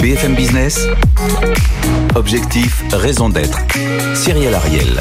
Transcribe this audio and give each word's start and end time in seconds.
BFM 0.00 0.36
Business. 0.36 0.86
Objectif, 2.18 2.82
raison 2.92 3.28
d'être. 3.28 3.60
Cyril 4.16 4.52
Ariel. 4.52 5.00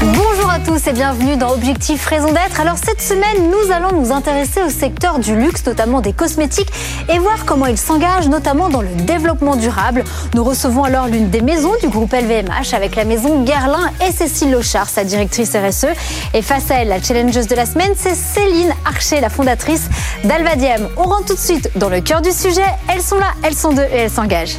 Bonjour 0.00 0.48
à 0.48 0.60
tous 0.60 0.86
et 0.86 0.92
bienvenue 0.92 1.36
dans 1.36 1.52
Objectif 1.52 2.06
Raison 2.06 2.28
d'être. 2.28 2.60
Alors 2.60 2.76
cette 2.78 3.02
semaine, 3.02 3.50
nous 3.50 3.72
allons 3.72 4.00
nous 4.00 4.12
intéresser 4.12 4.62
au 4.62 4.68
secteur 4.68 5.18
du 5.18 5.34
luxe, 5.34 5.66
notamment 5.66 6.00
des 6.00 6.12
cosmétiques, 6.12 6.70
et 7.12 7.18
voir 7.18 7.46
comment 7.46 7.66
il 7.66 7.76
s'engage, 7.76 8.28
notamment 8.28 8.68
dans 8.68 8.80
le 8.80 8.94
développement 8.94 9.56
durable. 9.56 10.04
Nous 10.36 10.44
recevons 10.44 10.84
alors 10.84 11.08
l'une 11.08 11.30
des 11.30 11.40
maisons 11.40 11.74
du 11.82 11.88
groupe 11.88 12.12
LVMH 12.12 12.74
avec 12.74 12.94
la 12.94 13.04
maison 13.04 13.42
Guerlain 13.42 13.90
et 14.06 14.12
Cécile 14.12 14.52
Lochard, 14.52 14.88
sa 14.88 15.02
directrice 15.02 15.50
RSE. 15.56 15.88
Et 16.32 16.42
face 16.42 16.70
à 16.70 16.76
elle, 16.76 16.88
la 16.88 17.02
challengeuse 17.02 17.48
de 17.48 17.56
la 17.56 17.66
semaine, 17.66 17.90
c'est 17.96 18.14
Céline 18.14 18.72
Archer, 18.84 19.20
la 19.20 19.30
fondatrice 19.30 19.88
d'Alvadiem. 20.22 20.90
On 20.96 21.02
rentre 21.02 21.24
tout 21.24 21.34
de 21.34 21.40
suite 21.40 21.72
dans 21.74 21.88
le 21.88 22.00
cœur 22.00 22.22
du 22.22 22.30
sujet. 22.30 22.62
Elles 22.86 23.02
sont 23.02 23.18
là, 23.18 23.32
elles 23.42 23.56
sont 23.56 23.72
deux 23.72 23.82
et 23.82 23.96
elles 23.96 24.10
s'engagent. 24.10 24.58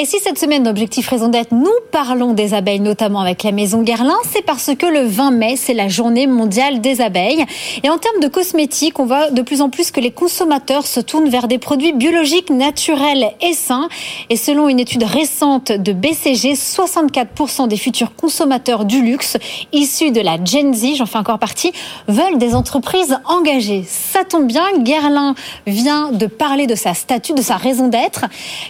Et 0.00 0.04
si 0.04 0.20
cette 0.20 0.38
semaine 0.38 0.62
d'Objectif 0.62 1.08
Raison 1.08 1.26
d'être, 1.26 1.52
nous 1.52 1.66
parlons 1.90 2.32
des 2.32 2.54
abeilles, 2.54 2.78
notamment 2.78 3.18
avec 3.18 3.42
la 3.42 3.50
Maison 3.50 3.82
Guerlain, 3.82 4.14
c'est 4.30 4.44
parce 4.44 4.70
que 4.78 4.86
le 4.86 5.04
20 5.04 5.32
mai, 5.32 5.56
c'est 5.56 5.74
la 5.74 5.88
journée 5.88 6.28
mondiale 6.28 6.80
des 6.80 7.00
abeilles. 7.00 7.44
Et 7.82 7.90
en 7.90 7.98
termes 7.98 8.20
de 8.20 8.28
cosmétiques, 8.28 9.00
on 9.00 9.06
voit 9.06 9.32
de 9.32 9.42
plus 9.42 9.60
en 9.60 9.70
plus 9.70 9.90
que 9.90 9.98
les 9.98 10.12
consommateurs 10.12 10.86
se 10.86 11.00
tournent 11.00 11.28
vers 11.28 11.48
des 11.48 11.58
produits 11.58 11.92
biologiques, 11.92 12.48
naturels 12.48 13.32
et 13.40 13.54
sains. 13.54 13.88
Et 14.30 14.36
selon 14.36 14.68
une 14.68 14.78
étude 14.78 15.02
récente 15.02 15.72
de 15.72 15.92
BCG, 15.92 16.52
64% 16.52 17.66
des 17.66 17.76
futurs 17.76 18.14
consommateurs 18.14 18.84
du 18.84 19.02
luxe, 19.02 19.36
issus 19.72 20.12
de 20.12 20.20
la 20.20 20.36
Gen 20.44 20.74
Z, 20.74 20.94
j'en 20.94 21.06
fais 21.06 21.18
encore 21.18 21.40
partie, 21.40 21.72
veulent 22.06 22.38
des 22.38 22.54
entreprises 22.54 23.18
engagées. 23.24 23.82
Ça 23.88 24.22
tombe 24.22 24.46
bien, 24.46 24.64
Guerlain 24.78 25.34
vient 25.66 26.12
de 26.12 26.26
parler 26.26 26.68
de 26.68 26.76
sa 26.76 26.94
statut, 26.94 27.32
de 27.32 27.42
sa 27.42 27.56
raison 27.56 27.88
d'être, 27.88 28.26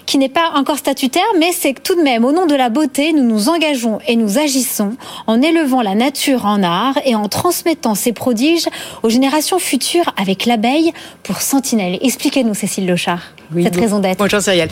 qui 0.06 0.16
n'est 0.16 0.30
pas 0.30 0.52
encore 0.54 0.78
statutaire 0.78 1.17
mais 1.38 1.52
c'est 1.52 1.74
que 1.74 1.80
tout 1.80 1.94
de 1.94 2.02
même, 2.02 2.24
au 2.24 2.32
nom 2.32 2.46
de 2.46 2.54
la 2.54 2.68
beauté, 2.68 3.12
nous 3.12 3.24
nous 3.24 3.48
engageons 3.48 3.98
et 4.06 4.16
nous 4.16 4.38
agissons 4.38 4.96
en 5.26 5.40
élevant 5.42 5.82
la 5.82 5.94
nature 5.94 6.46
en 6.46 6.62
art 6.62 6.98
et 7.04 7.14
en 7.14 7.28
transmettant 7.28 7.94
ces 7.94 8.12
prodiges 8.12 8.66
aux 9.02 9.08
générations 9.08 9.58
futures 9.58 10.12
avec 10.16 10.46
l'abeille 10.46 10.92
pour 11.22 11.40
Sentinelle. 11.40 11.98
Expliquez-nous, 12.02 12.54
Cécile 12.54 12.86
Lochard, 12.86 13.22
cette 13.62 13.76
raison 13.76 13.98
d'être. 13.98 14.18
Bonjour 14.18 14.40
Cyril. 14.40 14.68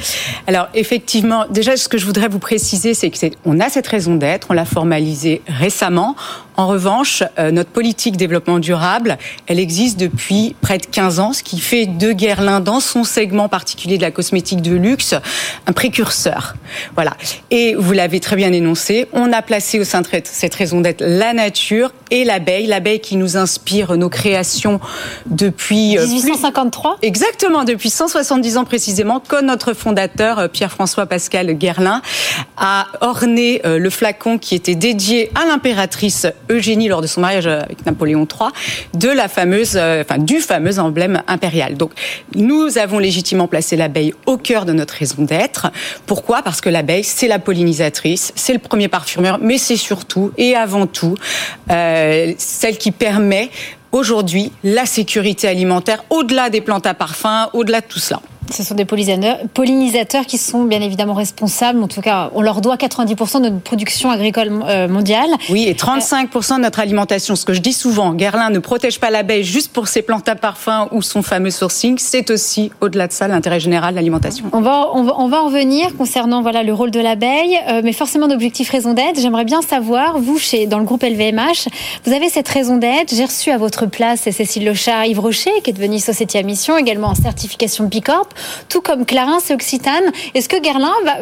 Alors 0.47 0.69
effectivement, 0.74 1.44
déjà 1.50 1.77
ce 1.77 1.89
que 1.89 1.98
je 1.98 2.06
voudrais 2.06 2.28
vous 2.28 2.39
préciser, 2.39 2.94
c'est 2.94 3.11
que 3.11 3.17
on 3.44 3.61
a 3.61 3.69
cette 3.69 3.86
raison 3.86 4.17
d'être, 4.17 4.48
on 4.50 4.55
l'a 4.55 4.64
formalisée 4.64 5.42
récemment. 5.47 6.17
En 6.56 6.66
revanche, 6.66 7.22
euh, 7.38 7.50
notre 7.50 7.70
politique 7.70 8.16
développement 8.16 8.58
durable, 8.58 9.18
elle 9.46 9.58
existe 9.58 9.98
depuis 9.98 10.56
près 10.60 10.78
de 10.78 10.86
15 10.86 11.20
ans, 11.20 11.32
ce 11.32 11.42
qui 11.42 11.58
fait 11.58 11.86
de 11.86 12.12
Guerlain, 12.12 12.60
dans 12.60 12.80
son 12.80 13.04
segment 13.04 13.48
particulier 13.48 13.98
de 13.98 14.02
la 14.02 14.10
cosmétique 14.10 14.62
de 14.62 14.74
luxe, 14.74 15.14
un 15.66 15.72
précurseur. 15.72 16.54
Voilà. 16.94 17.16
Et 17.50 17.74
vous 17.74 17.92
l'avez 17.92 18.20
très 18.20 18.36
bien 18.36 18.52
énoncé, 18.52 19.06
on 19.12 19.32
a 19.32 19.42
placé 19.42 19.78
au 19.78 19.84
sein 19.84 20.00
de 20.00 20.08
cette 20.24 20.54
raison 20.54 20.80
d'être 20.80 21.02
la 21.04 21.34
nature 21.34 21.92
et 22.10 22.24
l'abeille, 22.24 22.66
l'abeille 22.66 23.00
qui 23.00 23.16
nous 23.16 23.36
inspire 23.36 23.96
nos 23.96 24.08
créations 24.08 24.80
depuis 25.26 25.96
1853. 25.98 26.92
Euh, 26.92 26.96
exactement, 27.02 27.64
depuis 27.64 27.90
170 27.90 28.56
ans 28.58 28.64
précisément, 28.64 29.22
quand 29.26 29.42
notre 29.42 29.74
fondateur 29.74 30.38
euh, 30.38 30.48
Pierre-François 30.48 31.06
Pascal 31.06 31.52
Guerlain 31.54 32.02
a 32.56 32.86
orné 33.00 33.60
le 33.64 33.90
flacon 33.90 34.38
qui 34.38 34.54
était 34.54 34.74
dédié 34.74 35.30
à 35.34 35.46
l'impératrice 35.46 36.27
Eugénie 36.50 36.88
lors 36.88 37.02
de 37.02 37.06
son 37.06 37.20
mariage 37.20 37.46
avec 37.46 37.84
Napoléon 37.86 38.27
III 38.27 38.50
de 38.95 39.08
la 39.08 39.28
fameuse, 39.28 39.77
euh, 39.77 40.02
enfin 40.02 40.18
du 40.18 40.40
fameux 40.40 40.78
emblème 40.78 41.22
impérial. 41.27 41.77
Donc 41.77 41.92
nous 42.34 42.78
avons 42.78 42.98
légitimement 42.98 43.48
placé 43.48 43.77
l'abeille 43.77 44.14
au 44.27 44.36
cœur 44.36 44.64
de 44.64 44.72
notre 44.72 44.95
raison 44.95 45.22
d'être. 45.22 45.70
Pourquoi? 46.06 46.42
Parce 46.42 46.61
que 46.61 46.68
l'abeille 46.68 47.05
c'est 47.05 47.28
la 47.28 47.39
pollinisatrice, 47.39 48.33
c'est 48.34 48.52
le 48.52 48.58
premier 48.58 48.89
parfumeur, 48.89 49.39
mais 49.40 49.58
c'est 49.58 49.77
surtout 49.77 50.33
et 50.36 50.55
avant 50.55 50.86
tout 50.86 51.14
euh, 51.70 51.95
celle 52.39 52.79
qui 52.79 52.90
permet 52.90 53.51
aujourd'hui 53.92 54.52
la 54.62 54.86
sécurité 54.86 55.48
alimentaire 55.48 56.05
au-delà 56.11 56.51
des 56.51 56.61
plantes 56.61 56.86
à 56.86 56.95
parfum, 56.95 57.48
au-delà 57.52 57.80
de 57.80 57.86
tout 57.86 57.98
cela. 57.98 58.20
Ce 58.51 58.62
sont 58.62 58.74
des 58.74 58.84
pollinisateurs 58.84 60.27
qui 60.27 60.39
sont 60.39 60.64
bien 60.64 60.80
évidemment 60.80 61.14
responsables. 61.14 61.83
En 61.83 61.89
tout 61.89 62.01
cas, 62.01 62.30
on 62.34 62.42
leur 62.42 62.61
doit 62.61 62.77
90% 62.77 63.39
de 63.39 63.48
notre 63.48 63.61
production 63.61 64.11
agricole 64.11 64.51
euh, 64.67 64.89
mondiale. 64.89 65.30
Oui, 65.51 65.64
et 65.67 65.74
35% 65.74 66.57
de 66.57 66.61
notre 66.62 66.80
alimentation. 66.80 67.36
Ce 67.36 67.45
que 67.45 67.52
je 67.52 67.61
dis 67.61 67.73
souvent, 67.73 68.14
Guerlain 68.14 68.51
ne 68.51 68.58
protège 68.58 69.01
pas 69.01 69.11
l'abeille 69.11 69.45
juste 69.45 69.73
pour 69.73 69.89
ses 69.89 70.02
plantes 70.02 70.29
à 70.29 70.36
parfum 70.36 70.89
ou 70.92 71.02
son 71.02 71.23
fameux 71.23 71.51
sourcing. 71.51 71.98
C'est 71.98 72.30
aussi, 72.30 72.70
au-delà 72.80 73.08
de 73.08 73.12
ça, 73.12 73.29
l'intérêt 73.29 73.61
général 73.61 73.95
de 73.95 73.96
l'alimentation. 73.96 74.46
On 74.52 74.61
va, 74.61 74.90
on 74.95 75.02
va, 75.02 75.14
on 75.18 75.28
va 75.28 75.42
en 75.42 75.48
venir 75.48 75.96
concernant 75.96 76.42
voilà 76.42 76.63
le 76.63 76.73
rôle 76.73 76.90
de 76.90 77.01
l'abeille, 77.01 77.58
euh, 77.68 77.80
mais 77.83 77.92
forcément 77.92 78.28
d'objectif 78.28 78.70
raison 78.70 78.95
d'être. 78.95 79.20
J'aimerais 79.20 79.45
bien 79.45 79.63
savoir, 79.63 80.18
vous, 80.18 80.39
chez 80.39 80.67
dans 80.67 80.78
le 80.78 80.84
groupe 80.84 81.02
LVMH, 81.02 81.68
vous 82.05 82.13
avez 82.13 82.28
cette 82.28 82.48
raison 82.48 82.77
d'être. 82.77 83.14
J'ai 83.14 83.24
reçu 83.24 83.51
à 83.51 83.58
votre 83.58 83.86
place 83.86 84.20
Cécile 84.20 84.67
Lochard, 84.67 85.05
Yves 85.07 85.20
Rocher, 85.20 85.51
qui 85.63 85.70
est 85.70 85.73
devenue 85.73 85.98
société 85.98 86.39
à 86.39 86.42
mission, 86.42 86.77
également 86.77 87.08
en 87.08 87.14
certification 87.14 87.84
Bicorp 87.84 88.28
tout 88.69 88.80
comme 88.80 89.07
Clarins 89.07 89.39
et 89.51 89.52
Occitane. 89.52 90.13
Est-ce 90.35 90.48
que 90.48 90.61
Guerlain 90.61 90.92
va, 91.05 91.17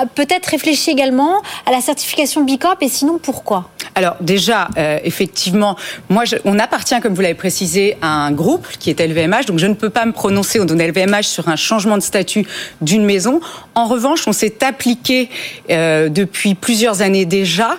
a 0.00 0.06
peut-être 0.06 0.46
réfléchi 0.46 0.90
également 0.90 1.42
à 1.66 1.70
la 1.70 1.80
certification 1.80 2.44
Bicorp 2.44 2.76
et 2.80 2.88
sinon 2.88 3.18
pourquoi? 3.18 3.70
Alors 3.94 4.16
déjà, 4.20 4.68
euh, 4.76 4.98
effectivement, 5.02 5.76
moi, 6.08 6.22
on 6.44 6.58
appartient, 6.58 6.98
comme 7.00 7.14
vous 7.14 7.20
l'avez 7.20 7.34
précisé, 7.34 7.96
à 8.00 8.08
un 8.08 8.30
groupe 8.30 8.66
qui 8.78 8.90
est 8.90 9.00
LVMH, 9.00 9.46
donc 9.46 9.58
je 9.58 9.66
ne 9.66 9.74
peux 9.74 9.90
pas 9.90 10.06
me 10.06 10.12
prononcer 10.12 10.60
au 10.60 10.64
nom 10.64 10.74
de 10.74 10.82
LVMH 10.82 11.22
sur 11.22 11.48
un 11.48 11.56
changement 11.56 11.96
de 11.96 12.02
statut 12.02 12.46
d'une 12.80 13.04
maison. 13.04 13.40
En 13.74 13.86
revanche, 13.86 14.28
on 14.28 14.32
s'est 14.32 14.62
appliqué 14.64 15.30
euh, 15.70 16.08
depuis 16.08 16.54
plusieurs 16.54 17.02
années 17.02 17.24
déjà 17.24 17.76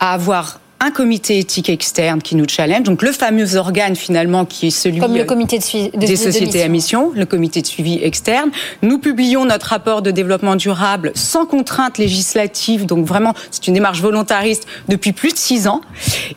à 0.00 0.14
avoir 0.14 0.60
un 0.80 0.90
comité 0.90 1.38
éthique 1.38 1.68
externe 1.68 2.22
qui 2.22 2.36
nous 2.36 2.46
challenge, 2.48 2.84
donc 2.84 3.02
le 3.02 3.12
fameux 3.12 3.56
organe 3.56 3.94
finalement 3.96 4.46
qui 4.46 4.68
est 4.68 4.70
celui 4.70 4.98
Comme 4.98 5.14
le 5.14 5.24
comité 5.24 5.58
de 5.58 5.98
des 5.98 6.16
sociétés 6.16 6.62
à 6.62 6.68
mission, 6.68 7.12
le 7.14 7.26
comité 7.26 7.60
de 7.60 7.66
suivi 7.66 7.98
externe. 8.02 8.50
Nous 8.82 8.98
publions 8.98 9.44
notre 9.44 9.66
rapport 9.66 10.00
de 10.00 10.10
développement 10.10 10.56
durable 10.56 11.12
sans 11.14 11.44
contrainte 11.44 11.98
législative, 11.98 12.86
donc 12.86 13.04
vraiment 13.04 13.34
c'est 13.50 13.66
une 13.66 13.74
démarche 13.74 14.00
volontariste 14.00 14.66
depuis 14.88 15.12
plus 15.12 15.32
de 15.32 15.38
six 15.38 15.68
ans. 15.68 15.82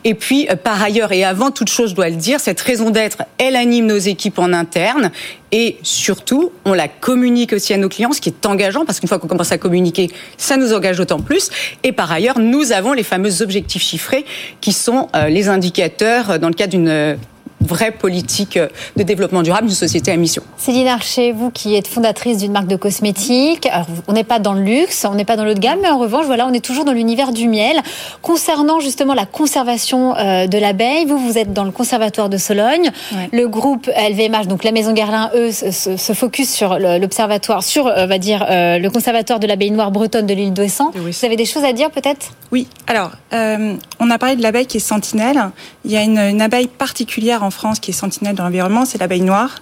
Et 0.04 0.14
puis 0.14 0.46
euh, 0.50 0.56
par 0.56 0.82
ailleurs 0.82 1.12
et 1.12 1.24
avant 1.24 1.50
toute 1.50 1.70
chose, 1.70 1.90
je 1.90 1.94
dois 1.94 2.10
le 2.10 2.16
dire, 2.16 2.38
cette 2.38 2.60
raison 2.60 2.90
d'être, 2.90 3.22
elle 3.38 3.56
anime 3.56 3.86
nos 3.86 3.98
équipes 3.98 4.38
en 4.38 4.52
interne 4.52 5.10
et 5.56 5.76
surtout, 5.84 6.50
on 6.64 6.74
la 6.74 6.88
communique 6.88 7.52
aussi 7.52 7.72
à 7.72 7.76
nos 7.76 7.88
clients, 7.88 8.10
ce 8.12 8.20
qui 8.20 8.28
est 8.28 8.44
engageant, 8.44 8.84
parce 8.84 8.98
qu'une 8.98 9.08
fois 9.08 9.20
qu'on 9.20 9.28
commence 9.28 9.52
à 9.52 9.56
communiquer, 9.56 10.10
ça 10.36 10.56
nous 10.56 10.72
engage 10.72 10.98
d'autant 10.98 11.20
plus. 11.20 11.48
Et 11.84 11.92
par 11.92 12.10
ailleurs, 12.10 12.40
nous 12.40 12.72
avons 12.72 12.92
les 12.92 13.04
fameux 13.04 13.40
objectifs 13.40 13.82
chiffrés, 13.82 14.24
qui 14.60 14.72
sont 14.72 15.08
euh, 15.14 15.28
les 15.28 15.48
indicateurs 15.48 16.40
dans 16.40 16.48
le 16.48 16.54
cadre 16.54 16.72
d'une 16.72 17.16
vraie 17.64 17.90
politique 17.90 18.58
de 18.96 19.02
développement 19.02 19.42
durable 19.42 19.66
d'une 19.66 19.76
société 19.76 20.10
à 20.10 20.16
mission. 20.16 20.42
Céline 20.56 20.88
Archer, 20.88 21.32
vous 21.32 21.50
qui 21.50 21.74
êtes 21.74 21.88
fondatrice 21.88 22.38
d'une 22.38 22.52
marque 22.52 22.68
de 22.68 22.76
cosmétiques, 22.76 23.68
on 24.08 24.12
n'est 24.12 24.24
pas 24.24 24.38
dans 24.38 24.52
le 24.52 24.62
luxe, 24.62 25.06
on 25.08 25.14
n'est 25.14 25.24
pas 25.24 25.36
dans 25.36 25.44
l'eau 25.44 25.54
de 25.54 25.58
gamme, 25.58 25.78
mais 25.82 25.88
en 25.88 25.98
revanche, 25.98 26.26
voilà, 26.26 26.46
on 26.46 26.52
est 26.52 26.64
toujours 26.64 26.84
dans 26.84 26.92
l'univers 26.92 27.32
du 27.32 27.48
miel. 27.48 27.80
Concernant 28.22 28.80
justement 28.80 29.14
la 29.14 29.26
conservation 29.26 30.16
euh, 30.16 30.46
de 30.46 30.58
l'abeille, 30.58 31.06
vous, 31.06 31.18
vous 31.18 31.38
êtes 31.38 31.52
dans 31.52 31.64
le 31.64 31.70
conservatoire 31.70 32.28
de 32.28 32.36
Sologne. 32.36 32.90
Le 33.32 33.46
groupe 33.48 33.86
LVMH, 33.86 34.46
donc 34.46 34.64
la 34.64 34.72
Maison 34.72 34.92
Guerlain, 34.92 35.30
eux, 35.34 35.50
se, 35.52 36.12
focus 36.14 36.50
sur 36.50 36.78
l'observatoire, 36.78 37.62
sur, 37.62 37.86
euh, 37.86 38.04
on 38.04 38.06
va 38.06 38.18
dire, 38.18 38.46
euh, 38.48 38.78
le 38.78 38.90
conservatoire 38.90 39.40
de 39.40 39.46
l'abeille 39.46 39.70
noire 39.70 39.90
bretonne 39.90 40.26
de 40.26 40.34
l'île 40.34 40.52
d'Ouessant. 40.52 40.92
Vous 40.94 41.24
avez 41.24 41.36
des 41.36 41.46
choses 41.46 41.64
à 41.64 41.72
dire 41.72 41.90
peut-être? 41.90 42.32
Oui, 42.52 42.68
alors, 42.86 43.12
on 43.32 44.10
a 44.10 44.18
parlé 44.18 44.36
de 44.36 44.42
l'abeille 44.42 44.66
qui 44.66 44.76
est 44.76 44.80
sentinelle. 44.80 45.50
Il 45.84 45.90
y 45.90 45.96
a 45.96 46.02
une, 46.02 46.18
une 46.18 46.42
abeille 46.42 46.68
particulière 46.68 47.42
en 47.42 47.50
France 47.54 47.80
qui 47.80 47.92
est 47.92 47.94
sentinelle 47.94 48.34
de 48.34 48.42
l'environnement, 48.42 48.84
c'est 48.84 48.98
l'abeille 48.98 49.22
noire. 49.22 49.56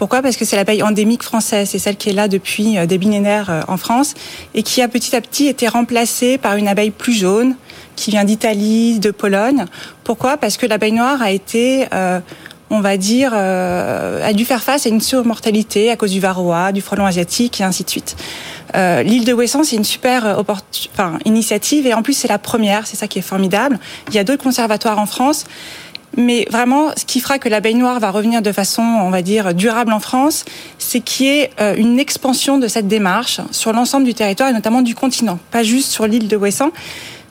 Pourquoi? 0.00 0.22
Parce 0.22 0.38
que 0.38 0.46
c'est 0.46 0.56
l'abeille 0.56 0.82
endémique 0.82 1.22
française, 1.22 1.68
c'est 1.68 1.78
celle 1.78 1.96
qui 1.96 2.08
est 2.08 2.14
là 2.14 2.26
depuis 2.26 2.78
euh, 2.78 2.86
des 2.86 2.96
millénaires 2.96 3.50
euh, 3.50 3.60
en 3.68 3.76
France 3.76 4.14
et 4.54 4.62
qui 4.62 4.80
a 4.80 4.88
petit 4.88 5.14
à 5.14 5.20
petit 5.20 5.46
été 5.46 5.68
remplacée 5.68 6.38
par 6.38 6.56
une 6.56 6.68
abeille 6.68 6.90
plus 6.90 7.12
jaune 7.12 7.54
qui 7.96 8.10
vient 8.10 8.24
d'Italie, 8.24 8.98
de 8.98 9.10
Pologne. 9.10 9.66
Pourquoi? 10.02 10.38
Parce 10.38 10.56
que 10.56 10.64
l'abeille 10.64 10.92
noire 10.92 11.20
a 11.20 11.30
été 11.30 11.84
euh, 11.92 12.18
on 12.70 12.80
va 12.80 12.96
dire, 12.96 13.34
a 13.34 14.32
dû 14.32 14.44
faire 14.44 14.62
face 14.62 14.86
à 14.86 14.90
une 14.90 15.00
surmortalité 15.00 15.90
à 15.90 15.96
cause 15.96 16.12
du 16.12 16.20
varroa, 16.20 16.70
du 16.70 16.80
frelon 16.80 17.04
asiatique 17.04 17.60
et 17.60 17.64
ainsi 17.64 17.82
de 17.82 17.90
suite. 17.90 18.14
L'île 18.76 19.24
de 19.24 19.32
Ouessant, 19.32 19.64
c'est 19.64 19.74
une 19.74 19.82
super 19.82 20.38
enfin, 20.46 21.18
initiative 21.24 21.84
et 21.88 21.94
en 21.94 22.02
plus 22.02 22.12
c'est 22.12 22.28
la 22.28 22.38
première, 22.38 22.86
c'est 22.86 22.96
ça 22.96 23.08
qui 23.08 23.18
est 23.18 23.22
formidable. 23.22 23.80
Il 24.10 24.14
y 24.14 24.20
a 24.20 24.24
d'autres 24.24 24.44
conservatoires 24.44 25.00
en 25.00 25.06
France 25.06 25.46
Mais 26.16 26.46
vraiment, 26.50 26.90
ce 26.96 27.04
qui 27.04 27.20
fera 27.20 27.38
que 27.38 27.48
l'abeille 27.48 27.74
noire 27.74 28.00
va 28.00 28.10
revenir 28.10 28.42
de 28.42 28.52
façon, 28.52 28.82
on 28.82 29.10
va 29.10 29.22
dire, 29.22 29.54
durable 29.54 29.92
en 29.92 30.00
France, 30.00 30.44
c'est 30.78 31.00
qu'il 31.00 31.26
y 31.26 31.28
ait 31.28 31.50
euh, 31.60 31.74
une 31.76 31.98
expansion 32.00 32.58
de 32.58 32.66
cette 32.66 32.88
démarche 32.88 33.40
sur 33.52 33.72
l'ensemble 33.72 34.04
du 34.04 34.14
territoire 34.14 34.48
et 34.48 34.52
notamment 34.52 34.82
du 34.82 34.94
continent, 34.94 35.38
pas 35.50 35.62
juste 35.62 35.90
sur 35.90 36.06
l'île 36.06 36.28
de 36.28 36.36
Ouessant. 36.36 36.70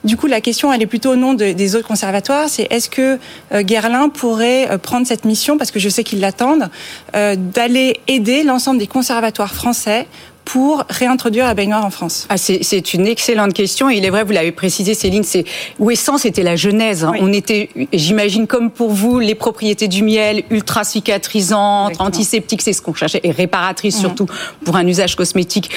Du 0.06 0.16
coup, 0.16 0.28
la 0.28 0.40
question, 0.40 0.72
elle 0.72 0.82
est 0.82 0.88
plutôt 0.88 1.12
au 1.12 1.16
nom 1.18 1.34
de, 1.34 1.52
des 1.52 1.76
autres 1.76 1.88
conservatoires. 1.88 2.48
C'est 2.48 2.68
est-ce 2.70 2.90
que 2.90 3.20
euh, 3.52 3.64
Guerlain 3.64 4.08
pourrait 4.08 4.72
euh, 4.72 4.78
prendre 4.78 5.06
cette 5.06 5.26
mission, 5.26 5.58
parce 5.58 5.72
que 5.72 5.80
je 5.80 5.90
sais 5.90 6.06
qu'ils 6.06 6.22
l'attendent, 6.22 6.70
d'aller 7.14 8.00
aider 8.08 8.44
l'ensemble 8.44 8.80
des 8.80 8.88
conservatoires 8.88 9.54
français 9.54 10.08
pour 10.52 10.84
réintroduire 10.90 11.46
la 11.46 11.54
baignoire 11.54 11.86
en 11.86 11.92
France 11.92 12.26
ah, 12.30 12.38
C'est 12.38 12.94
une 12.96 13.06
excellente 13.06 13.54
question. 13.54 13.88
Et 13.88 13.98
il 13.98 14.06
est 14.06 14.10
vrai, 14.10 14.24
vous 14.24 14.32
l'avez 14.32 14.52
précisé, 14.52 14.96
Céline, 14.96 15.24
c'est 15.24 15.46
Ouessant, 15.78 16.18
c'était 16.18 16.42
la 16.42 16.56
genèse. 16.56 17.04
Hein. 17.04 17.14
On 17.20 17.32
était, 17.32 17.70
j'imagine, 17.94 18.48
comme 18.48 18.72
pour 18.72 18.90
vous, 18.90 19.20
les 19.20 19.36
propriétés 19.36 19.88
du 19.88 20.02
miel, 20.02 20.44
ultra 20.50 20.84
cicatrisantes, 20.84 22.02
antiseptiques, 22.02 22.64
c'est 22.64 22.74
ce 22.74 22.82
qu'on 22.82 22.96
cherchait, 22.96 23.22
et 23.24 23.30
réparatrices 23.30 23.98
mmh. 23.98 24.02
surtout 24.02 24.26
pour 24.66 24.76
un 24.76 24.88
usage 24.88 25.16
cosmétique. 25.16 25.70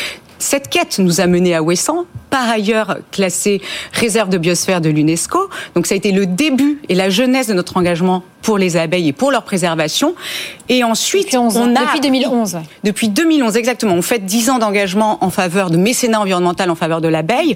Cette 0.43 0.69
quête 0.69 0.99
nous 0.99 1.21
a 1.21 1.29
mené 1.29 1.55
à 1.55 1.63
Ouessant, 1.63 2.05
par 2.29 2.51
ailleurs 2.51 2.99
classée 3.13 3.63
réserve 3.93 4.29
de 4.29 4.39
biosphère 4.39 4.81
de 4.81 4.91
l'UNESCO. 4.91 5.49
Donc 5.77 5.87
ça 5.87 5.95
a 5.95 5.97
été 5.97 6.11
le 6.11 6.27
début 6.27 6.81
et 6.89 6.97
la 6.97 7.11
jeunesse 7.11 7.47
de 7.47 7.55
notre 7.55 7.77
engagement 7.77 8.25
pour 8.43 8.59
les 8.59 8.77
abeilles 8.77 9.07
et 9.07 9.13
pour 9.13 9.31
leur 9.31 9.45
préservation. 9.45 10.17
Et 10.69 10.83
ensuite, 10.83 11.27
depuis 11.27 11.39
on 11.39 11.77
a 11.77 11.85
depuis 11.85 12.01
2011. 12.01 12.59
Depuis 12.83 13.09
2011 13.09 13.57
exactement, 13.57 13.95
on 13.95 14.03
fait 14.03 14.19
10 14.19 14.51
ans 14.51 14.59
d'engagement 14.59 15.25
en 15.25 15.31
faveur 15.31 15.71
de 15.71 15.77
mécénat 15.77 16.21
environnemental 16.21 16.69
en 16.71 16.75
faveur 16.75 17.01
de 17.01 17.07
l'abeille. 17.07 17.55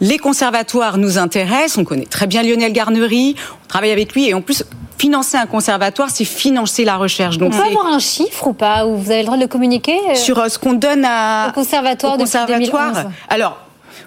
Les 0.00 0.16
conservatoires 0.16 0.96
nous 0.96 1.18
intéressent, 1.18 1.76
on 1.76 1.84
connaît 1.84 2.06
très 2.06 2.26
bien 2.26 2.42
Lionel 2.42 2.72
Garnery, 2.72 3.36
on 3.72 3.76
travaille 3.78 3.92
avec 3.92 4.12
lui 4.12 4.28
et 4.28 4.34
en 4.34 4.42
plus 4.42 4.64
financer 4.98 5.38
un 5.38 5.46
conservatoire, 5.46 6.10
c'est 6.10 6.26
financer 6.26 6.84
la 6.84 6.98
recherche. 6.98 7.38
Donc, 7.38 7.54
on 7.54 7.56
peut 7.56 7.64
avoir 7.64 7.86
un 7.86 7.98
chiffre 7.98 8.48
ou 8.48 8.52
pas 8.52 8.86
Ou 8.86 8.96
vous 8.96 9.10
avez 9.10 9.20
le 9.20 9.24
droit 9.24 9.38
de 9.38 9.42
le 9.42 9.48
communiquer 9.48 9.98
euh, 10.10 10.14
Sur 10.14 10.38
euh, 10.38 10.48
ce 10.48 10.58
qu'on 10.58 10.74
donne 10.74 11.06
à, 11.06 11.48
au 11.48 11.52
conservatoire, 11.52 12.16
au 12.16 12.18
conservatoire. 12.18 12.92
2011. 12.92 13.12
Alors, 13.30 13.56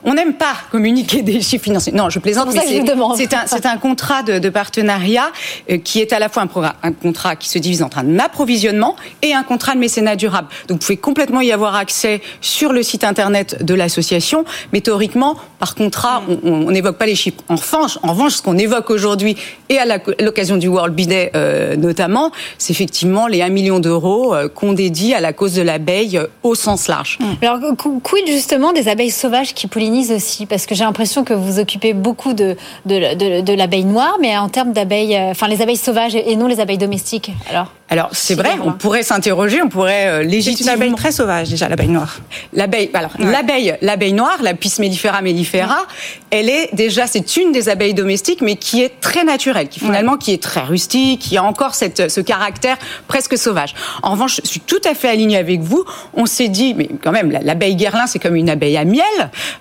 on 0.04 0.14
n'aime 0.14 0.34
pas 0.34 0.54
communiquer 0.72 1.22
des 1.22 1.42
chiffres 1.42 1.64
financiers. 1.64 1.94
Non, 1.94 2.10
je 2.10 2.20
plaisante, 2.20 2.54
mais 2.54 2.84
c'est 3.16 3.66
un, 3.66 3.72
un, 3.72 3.78
contrat 3.78 4.24
de, 4.24 4.40
de 4.40 4.50
partenariat 4.50 5.32
euh, 5.70 5.78
qui 5.78 6.02
est 6.02 6.14
à 6.14 6.20
la 6.20 6.30
fois 6.30 6.44
un, 6.44 6.48
programme, 6.48 6.74
un 6.84 6.92
contrat 6.92 7.36
qui 7.36 7.50
se 7.50 7.60
divise 7.60 7.84
entre 7.84 8.00
un 8.00 8.20
approvisionnement 8.20 8.96
et 9.22 9.34
un 9.34 9.44
contrat 9.44 9.74
de 9.74 9.80
mécénat 9.80 10.16
durable. 10.16 10.48
Donc 10.68 10.80
vous 10.80 10.86
pouvez 10.86 10.98
complètement 10.98 11.42
y 11.42 11.52
avoir 11.52 11.76
accès 11.76 12.22
sur 12.42 12.74
le 12.74 12.84
site 12.84 13.04
internet 13.04 13.64
de 13.64 13.74
l'association, 13.74 14.46
mais 14.74 14.82
théoriquement, 14.82 15.36
par 15.60 15.76
contrat, 15.76 16.24
on 16.44 16.72
n'évoque 16.72 16.98
pas 16.98 17.06
les 17.06 17.16
chiffres. 17.16 17.38
En 17.50 17.56
revanche, 17.56 17.98
en 18.04 18.12
revanche 18.14 18.34
ce 18.34 18.42
qu'on 18.42 18.58
évoque 18.58 18.90
aujourd'hui, 18.90 19.36
et 19.70 19.78
à 19.78 19.86
l'occasion 20.20 20.58
du 20.58 20.68
World 20.68 20.96
Bee 20.96 21.08
Day 21.08 21.32
euh, 21.36 21.76
notamment, 21.76 22.32
c'est 22.58 22.72
effectivement 22.72 23.28
les 23.28 23.42
1 23.42 23.50
million 23.50 23.80
d'euros 23.80 24.34
euh, 24.34 24.48
qu'on 24.48 24.74
dédie 24.74 25.14
à 25.14 25.22
la 25.22 25.34
cause 25.34 25.54
de 25.54 25.62
l'abeille 25.62 26.20
au 26.44 26.56
sens 26.56 26.88
large. 26.88 27.18
Alors, 27.42 27.60
quid 28.04 28.28
justement 28.28 28.74
des 28.74 28.88
abeilles 28.88 29.12
sauvages 29.12 29.54
qui 29.54 29.68
aussi 30.12 30.46
Parce 30.46 30.66
que 30.66 30.76
j'ai 30.76 30.84
l'impression 30.84 31.24
que 31.24 31.34
vous 31.34 31.60
occupez 31.60 31.94
beaucoup 31.94 32.34
de, 32.34 32.56
de, 32.86 33.42
de, 33.42 33.54
l'abeille 33.54 33.86
noire, 33.86 34.18
mais 34.20 34.38
en 34.38 34.50
termes 34.50 34.74
d'abeilles, 34.74 35.16
euh, 35.16 35.32
enfin 35.32 35.48
les 35.48 35.62
abeilles 35.62 35.78
sauvages 35.78 36.16
et 36.16 36.36
non 36.36 36.48
les 36.48 36.60
abeilles 36.60 36.78
domestiques. 36.78 37.32
Alors? 37.50 37.72
Alors 37.88 38.10
c'est 38.14 38.34
vrai, 38.34 38.58
on 38.64 38.72
pourrait 38.74 39.04
s'interroger, 39.04 39.62
on 39.62 39.70
pourrait 39.70 40.08
euh, 40.08 40.24
légitimement. 40.24 40.72
C'est 40.72 40.76
une 40.76 40.82
abeille 40.82 40.96
très 40.96 41.12
sauvage 41.12 41.50
déjà, 41.50 41.70
l'abeille 41.70 41.90
noire. 41.90 42.18
L'abeille, 42.52 42.90
alors 42.96 43.12
l'abeille, 43.20 43.78
l'abeille 43.82 44.14
noire, 44.14 44.38
la 44.42 44.56
Pis 44.56 44.74
mellifera 44.80 45.22
mellifera, 45.22 45.86
elle 46.32 46.50
est 46.50 46.74
déjà, 46.74 47.06
c'est 47.06 47.38
une 47.38 47.52
des 47.52 47.70
abeilles 47.70 47.94
domestiques, 47.94 48.42
mais 48.42 48.56
qui 48.56 48.82
est 48.82 49.00
très 49.02 49.24
naturelle, 49.24 49.70
qui 49.70 49.80
finalement 49.80 50.18
qui 50.18 50.34
est 50.34 50.42
très 50.42 50.62
rustique, 50.62 51.22
qui 51.22 51.38
a 51.38 51.44
encore 51.44 51.76
cette, 51.76 52.10
ce 52.10 52.22
caractère 52.22 52.78
presque 53.08 53.38
sauvage. 53.38 53.76
En 54.02 54.12
revanche, 54.12 54.42
je 54.44 54.50
suis 54.50 54.62
tout 54.62 54.82
à 54.84 54.96
fait 54.96 55.10
alignée 55.10 55.38
avec 55.38 55.62
vous. 55.62 55.86
On 56.16 56.26
s'est 56.26 56.50
dit, 56.50 56.74
mais 56.74 56.90
quand 57.04 57.12
même, 57.12 57.32
l'abeille 57.44 57.76
guerlin, 57.76 58.08
c'est 58.08 58.20
comme 58.20 58.36
une 58.36 58.50
abeille 58.50 58.78
à 58.78 58.86
miel. 58.86 59.04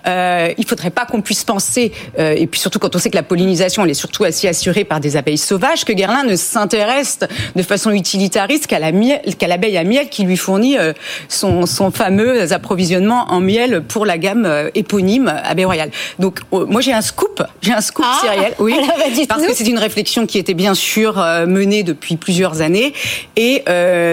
Euh, 0.06 0.50
il 0.56 0.66
faudrait 0.66 0.90
pas 0.90 1.04
qu'on 1.04 1.20
puisse 1.20 1.44
penser, 1.44 1.92
euh, 2.18 2.34
et 2.34 2.46
puis 2.46 2.58
surtout 2.58 2.78
quand 2.78 2.96
on 2.96 2.98
sait 2.98 3.10
que 3.10 3.16
la 3.16 3.22
pollinisation, 3.22 3.84
elle 3.84 3.90
est 3.90 3.94
surtout 3.94 4.24
assez 4.24 4.48
assurée 4.48 4.84
par 4.84 5.00
des 5.00 5.18
abeilles 5.18 5.36
sauvages, 5.36 5.84
que 5.84 5.92
guerlin 5.92 6.24
ne 6.24 6.36
s'intéresse 6.36 7.18
de 7.54 7.62
façon 7.62 7.90
utile 7.90 8.13
utilitariste 8.14 8.68
qu'à 8.68 8.78
la 8.78 8.92
qu'à 8.92 9.48
l'abeille 9.48 9.76
à 9.76 9.84
miel 9.84 10.08
qui 10.08 10.22
lui 10.22 10.36
fournit 10.36 10.78
euh, 10.78 10.92
son, 11.28 11.66
son 11.66 11.90
fameux 11.90 12.52
approvisionnement 12.52 13.26
en 13.28 13.40
miel 13.40 13.82
pour 13.82 14.06
la 14.06 14.18
gamme 14.18 14.44
euh, 14.46 14.70
éponyme 14.74 15.34
Abeille 15.44 15.64
Royale. 15.64 15.90
Donc 16.20 16.40
euh, 16.52 16.64
moi 16.66 16.80
j'ai 16.80 16.92
un 16.92 17.00
scoop, 17.00 17.42
j'ai 17.60 17.72
un 17.72 17.80
scoop 17.80 18.04
ah, 18.06 18.22
oui, 18.60 18.74
parce 19.28 19.44
que 19.44 19.52
c'est 19.52 19.66
une 19.66 19.78
réflexion 19.78 20.26
qui 20.26 20.38
était 20.38 20.54
bien 20.54 20.74
sûr 20.74 21.16
menée 21.46 21.82
depuis 21.82 22.16
plusieurs 22.16 22.60
années 22.60 22.92
et 23.36 23.64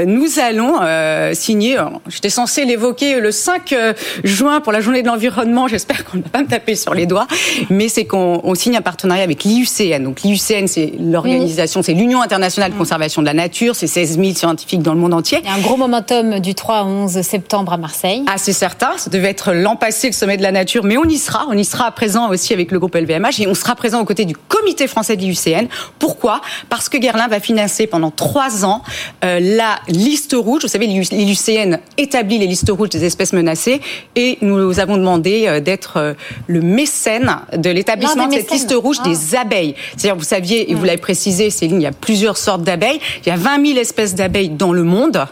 nous 0.07 0.39
allons 0.39 0.79
signer. 1.33 1.77
J'étais 2.07 2.29
censée 2.29 2.65
l'évoquer 2.65 3.19
le 3.19 3.31
5 3.31 3.75
juin 4.23 4.61
pour 4.61 4.71
la 4.71 4.81
journée 4.81 5.01
de 5.01 5.07
l'environnement. 5.07 5.67
J'espère 5.67 6.05
qu'on 6.05 6.17
ne 6.17 6.23
va 6.23 6.29
pas 6.29 6.41
me 6.41 6.47
taper 6.47 6.75
sur 6.75 6.93
les 6.93 7.05
doigts, 7.05 7.27
mais 7.69 7.87
c'est 7.87 8.05
qu'on 8.05 8.55
signe 8.55 8.77
un 8.77 8.81
partenariat 8.81 9.23
avec 9.23 9.43
l'IUCN. 9.43 10.03
Donc 10.03 10.21
l'IUCN 10.23 10.67
c'est 10.67 10.93
l'organisation, 10.99 11.81
c'est 11.83 11.93
l'Union 11.93 12.21
internationale 12.21 12.71
de 12.71 12.77
conservation 12.77 13.21
de 13.21 13.27
la 13.27 13.33
nature, 13.33 13.75
c'est 13.75 13.90
16 13.91 14.19
000 14.19 14.33
scientifiques 14.35 14.81
dans 14.81 14.93
le 14.93 14.99
monde 14.99 15.13
entier. 15.13 15.39
Il 15.43 15.49
y 15.49 15.51
a 15.51 15.53
un 15.53 15.59
gros 15.59 15.75
momentum 15.75 16.39
du 16.39 16.55
3 16.55 16.83
au 16.83 16.87
11 16.87 17.21
septembre 17.21 17.73
à 17.73 17.77
Marseille. 17.77 18.23
Ah, 18.27 18.37
c'est 18.37 18.53
certain. 18.53 18.91
Ça 18.97 19.09
devait 19.09 19.29
être 19.29 19.51
l'an 19.51 19.75
passé, 19.75 20.07
le 20.07 20.13
sommet 20.13 20.37
de 20.37 20.43
la 20.43 20.53
nature, 20.53 20.85
mais 20.85 20.97
on 20.97 21.03
y 21.03 21.17
sera. 21.17 21.45
On 21.49 21.57
y 21.57 21.65
sera 21.65 21.91
présent 21.91 22.29
aussi 22.29 22.53
avec 22.53 22.71
le 22.71 22.79
groupe 22.79 22.95
LVMH 22.95 23.41
et 23.41 23.47
on 23.47 23.53
sera 23.53 23.75
présent 23.75 23.99
aux 23.99 24.05
côtés 24.05 24.23
du 24.23 24.35
comité 24.35 24.87
français 24.87 25.17
de 25.17 25.21
l'IUCN. 25.21 25.67
Pourquoi? 25.99 26.39
Parce 26.69 26.87
que 26.87 26.97
Guerlain 26.97 27.27
va 27.27 27.41
financer 27.41 27.85
pendant 27.85 28.11
trois 28.11 28.63
ans 28.63 28.81
euh, 29.25 29.39
la 29.41 29.79
liste 29.89 30.35
rouge. 30.37 30.61
Vous 30.61 30.69
savez, 30.69 30.87
l'IUCN 30.87 31.77
établit 31.97 32.37
les 32.37 32.47
listes 32.47 32.71
rouges 32.71 32.89
des 32.89 33.03
espèces 33.03 33.33
menacées 33.33 33.81
et 34.15 34.37
nous 34.41 34.79
avons 34.79 34.95
demandé 34.95 35.47
euh, 35.47 35.59
d'être 35.59 35.97
euh, 35.97 36.13
le 36.47 36.61
mécène 36.61 37.39
de 37.57 37.69
l'établissement 37.69 38.27
de 38.27 38.35
cette 38.35 38.51
liste 38.51 38.73
rouge 38.73 39.01
des 39.01 39.35
ah. 39.35 39.41
abeilles. 39.41 39.75
C'est-à-dire, 39.97 40.15
vous 40.15 40.23
saviez, 40.23 40.71
et 40.71 40.75
vous 40.75 40.85
l'avez 40.85 40.97
précisé, 40.97 41.49
Céline, 41.49 41.81
il 41.81 41.83
y 41.83 41.87
a 41.87 41.91
plusieurs 41.91 42.37
sortes 42.37 42.63
d'abeilles. 42.63 42.99
Il 43.25 43.29
y 43.29 43.31
a 43.31 43.35
20 43.35 43.65
000 43.65 43.80
espèces 43.81 44.15
d'abeilles 44.15 44.49
dans 44.49 44.71
le 44.71 44.83
monde 44.83 45.25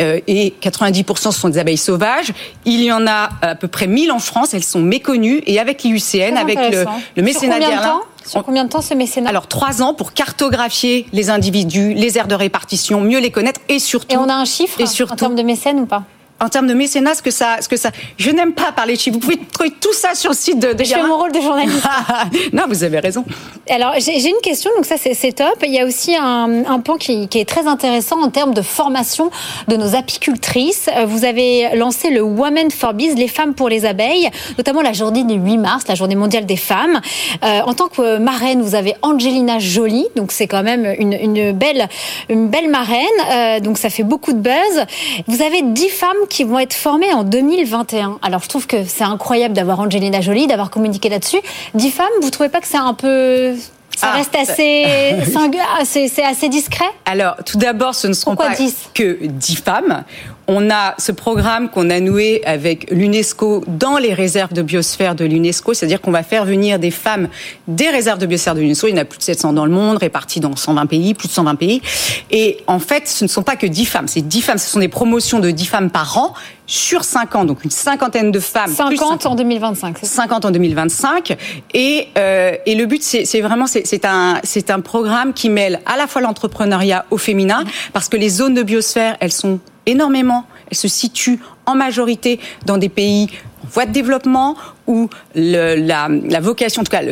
euh, 0.00 0.20
et 0.26 0.54
90% 0.62 1.16
ce 1.16 1.30
sont 1.32 1.48
des 1.48 1.58
abeilles 1.58 1.76
sauvages. 1.76 2.32
Il 2.64 2.82
y 2.82 2.92
en 2.92 3.06
a 3.06 3.30
à 3.42 3.54
peu 3.54 3.68
près 3.68 3.86
1000 3.86 4.12
en 4.12 4.18
France, 4.18 4.54
elles 4.54 4.64
sont 4.64 4.80
méconnues 4.80 5.42
et 5.46 5.58
avec 5.58 5.82
l'IUCN, 5.82 6.36
avec 6.36 6.58
le, 6.70 6.84
le 7.16 7.22
mécénat 7.22 7.58
Guerlain. 7.58 8.00
Sur 8.24 8.44
combien 8.44 8.64
de 8.64 8.68
temps 8.68 8.82
ce 8.82 8.94
mécénat 8.94 9.30
Alors 9.30 9.46
trois 9.46 9.82
ans 9.82 9.94
pour 9.94 10.12
cartographier 10.12 11.06
les 11.12 11.30
individus, 11.30 11.94
les 11.94 12.18
aires 12.18 12.28
de 12.28 12.34
répartition, 12.34 13.00
mieux 13.00 13.20
les 13.20 13.30
connaître 13.30 13.60
et 13.68 13.78
surtout. 13.78 14.14
Et 14.14 14.18
on 14.18 14.28
a 14.28 14.34
un 14.34 14.44
chiffre 14.44 14.80
et 14.80 14.86
surtout, 14.86 15.14
en 15.14 15.16
termes 15.16 15.34
de 15.34 15.42
mécènes 15.42 15.80
ou 15.80 15.86
pas 15.86 16.04
en 16.40 16.48
termes 16.48 16.66
de 16.66 16.74
mécénat, 16.74 17.14
ce 17.14 17.22
que 17.22 17.30
ça, 17.30 17.56
ce 17.60 17.68
que 17.68 17.76
ça, 17.76 17.90
je 18.16 18.30
n'aime 18.30 18.52
pas 18.52 18.72
parler 18.72 18.94
de 18.94 19.00
chiffres. 19.00 19.14
Vous 19.14 19.20
pouvez 19.20 19.38
trouver 19.52 19.72
tout 19.80 19.92
ça 19.92 20.14
sur 20.14 20.30
le 20.30 20.36
site 20.36 20.58
de. 20.58 20.72
de 20.72 20.84
je 20.84 20.90
fais 20.90 21.02
mon 21.02 21.18
rôle 21.18 21.32
de 21.32 21.40
journaliste. 21.40 21.86
non, 22.52 22.64
vous 22.68 22.84
avez 22.84 23.00
raison. 23.00 23.24
Alors 23.68 23.94
j'ai 23.98 24.28
une 24.28 24.40
question, 24.42 24.70
donc 24.76 24.86
ça 24.86 24.96
c'est 24.98 25.32
top. 25.32 25.62
Il 25.64 25.72
y 25.72 25.80
a 25.80 25.84
aussi 25.84 26.14
un, 26.16 26.64
un 26.64 26.80
point 26.80 26.96
qui, 26.96 27.28
qui, 27.28 27.38
est 27.38 27.48
très 27.48 27.66
intéressant 27.66 28.20
en 28.22 28.30
termes 28.30 28.54
de 28.54 28.62
formation 28.62 29.30
de 29.66 29.76
nos 29.76 29.94
apicultrices. 29.94 30.88
Euh, 30.96 31.06
vous 31.06 31.24
avez 31.24 31.76
lancé 31.76 32.10
le 32.10 32.22
Women 32.22 32.70
for 32.70 32.94
Bees, 32.94 33.14
les 33.16 33.28
femmes 33.28 33.54
pour 33.54 33.68
les 33.68 33.84
abeilles, 33.84 34.30
notamment 34.56 34.82
la 34.82 34.92
journée 34.92 35.24
du 35.24 35.34
8 35.34 35.58
mars, 35.58 35.84
la 35.88 35.94
journée 35.94 36.14
mondiale 36.14 36.46
des 36.46 36.56
femmes. 36.56 37.00
Euh, 37.44 37.60
en 37.66 37.74
tant 37.74 37.88
que 37.88 38.18
marraine, 38.18 38.62
vous 38.62 38.74
avez 38.74 38.94
Angelina 39.02 39.58
Jolie, 39.58 40.06
donc 40.16 40.32
c'est 40.32 40.46
quand 40.46 40.62
même 40.62 40.86
une, 40.98 41.12
une, 41.12 41.52
belle, 41.52 41.88
une 42.28 42.48
belle 42.48 42.70
marraine. 42.70 43.04
Euh, 43.30 43.60
donc 43.60 43.78
ça 43.78 43.90
fait 43.90 44.04
beaucoup 44.04 44.32
de 44.32 44.38
buzz. 44.38 44.86
Vous 45.26 45.42
avez 45.42 45.62
10 45.62 45.88
femmes 45.88 46.27
qui 46.28 46.44
vont 46.44 46.58
être 46.58 46.74
formées 46.74 47.12
en 47.12 47.24
2021. 47.24 48.18
Alors 48.22 48.42
je 48.42 48.48
trouve 48.48 48.66
que 48.66 48.84
c'est 48.84 49.04
incroyable 49.04 49.54
d'avoir 49.54 49.80
Angelina 49.80 50.20
Jolie, 50.20 50.46
d'avoir 50.46 50.70
communiqué 50.70 51.08
là-dessus. 51.08 51.40
Dix 51.74 51.90
femmes, 51.90 52.06
vous 52.22 52.30
trouvez 52.30 52.48
pas 52.48 52.60
que 52.60 52.66
c'est 52.66 52.76
un 52.76 52.94
peu 52.94 53.54
ça 53.96 54.10
ah, 54.12 54.16
reste 54.16 54.36
assez 54.36 54.84
ah, 55.36 55.84
c'est 55.84 56.24
assez 56.24 56.48
discret? 56.48 56.84
Alors, 57.04 57.36
tout 57.44 57.58
d'abord, 57.58 57.96
ce 57.96 58.06
ne 58.06 58.12
seront 58.12 58.36
pas 58.36 58.54
que 58.94 59.18
dix 59.26 59.56
femmes. 59.56 60.04
On 60.50 60.70
a 60.70 60.94
ce 60.96 61.12
programme 61.12 61.68
qu'on 61.68 61.90
a 61.90 62.00
noué 62.00 62.40
avec 62.46 62.90
l'UNESCO 62.90 63.64
dans 63.66 63.98
les 63.98 64.14
réserves 64.14 64.54
de 64.54 64.62
biosphère 64.62 65.14
de 65.14 65.26
l'UNESCO, 65.26 65.74
c'est-à-dire 65.74 66.00
qu'on 66.00 66.10
va 66.10 66.22
faire 66.22 66.46
venir 66.46 66.78
des 66.78 66.90
femmes 66.90 67.28
des 67.66 67.90
réserves 67.90 68.18
de 68.18 68.24
biosphère 68.24 68.54
de 68.54 68.60
l'UNESCO. 68.60 68.86
Il 68.86 68.92
y 68.92 68.94
en 68.94 69.02
a 69.02 69.04
plus 69.04 69.18
de 69.18 69.24
700 69.24 69.52
dans 69.52 69.66
le 69.66 69.70
monde, 69.70 69.98
réparties 69.98 70.40
dans 70.40 70.56
120 70.56 70.86
pays, 70.86 71.12
plus 71.12 71.28
de 71.28 71.34
120 71.34 71.54
pays. 71.56 71.82
Et 72.30 72.56
en 72.66 72.78
fait, 72.78 73.08
ce 73.08 73.24
ne 73.24 73.28
sont 73.28 73.42
pas 73.42 73.56
que 73.56 73.66
10 73.66 73.84
femmes, 73.84 74.08
c'est 74.08 74.26
10 74.26 74.40
femmes, 74.40 74.56
ce 74.56 74.70
sont 74.70 74.80
des 74.80 74.88
promotions 74.88 75.38
de 75.38 75.50
10 75.50 75.66
femmes 75.66 75.90
par 75.90 76.16
an 76.16 76.32
sur 76.66 77.04
5 77.04 77.34
ans, 77.34 77.44
donc 77.44 77.64
une 77.64 77.70
cinquantaine 77.70 78.30
de 78.30 78.40
femmes. 78.40 78.72
50 78.72 79.26
en 79.26 79.34
2025. 79.34 79.98
50 80.02 80.44
en 80.46 80.50
2025. 80.50 81.36
Et, 81.74 82.08
euh, 82.16 82.56
et 82.64 82.74
le 82.74 82.86
but, 82.86 83.02
c'est 83.02 83.40
vraiment, 83.42 83.66
c'est 83.66 84.04
un, 84.06 84.40
un 84.68 84.80
programme 84.80 85.34
qui 85.34 85.50
mêle 85.50 85.80
à 85.84 85.98
la 85.98 86.06
fois 86.06 86.22
l'entrepreneuriat 86.22 87.04
au 87.10 87.18
féminin, 87.18 87.64
parce 87.92 88.08
que 88.08 88.16
les 88.16 88.30
zones 88.30 88.54
de 88.54 88.62
biosphère, 88.62 89.18
elles 89.20 89.32
sont 89.32 89.60
énormément. 89.88 90.44
Elle 90.70 90.76
se 90.76 90.88
situe 90.88 91.40
en 91.66 91.74
majorité 91.74 92.40
dans 92.66 92.78
des 92.78 92.88
pays 92.88 93.28
en 93.64 93.68
voie 93.68 93.86
de 93.86 93.92
développement 93.92 94.56
où 94.86 95.08
le, 95.34 95.74
la, 95.74 96.08
la, 96.08 96.40
vocation, 96.40 96.82
en 96.82 96.84
tout 96.84 96.92
cas 96.92 97.02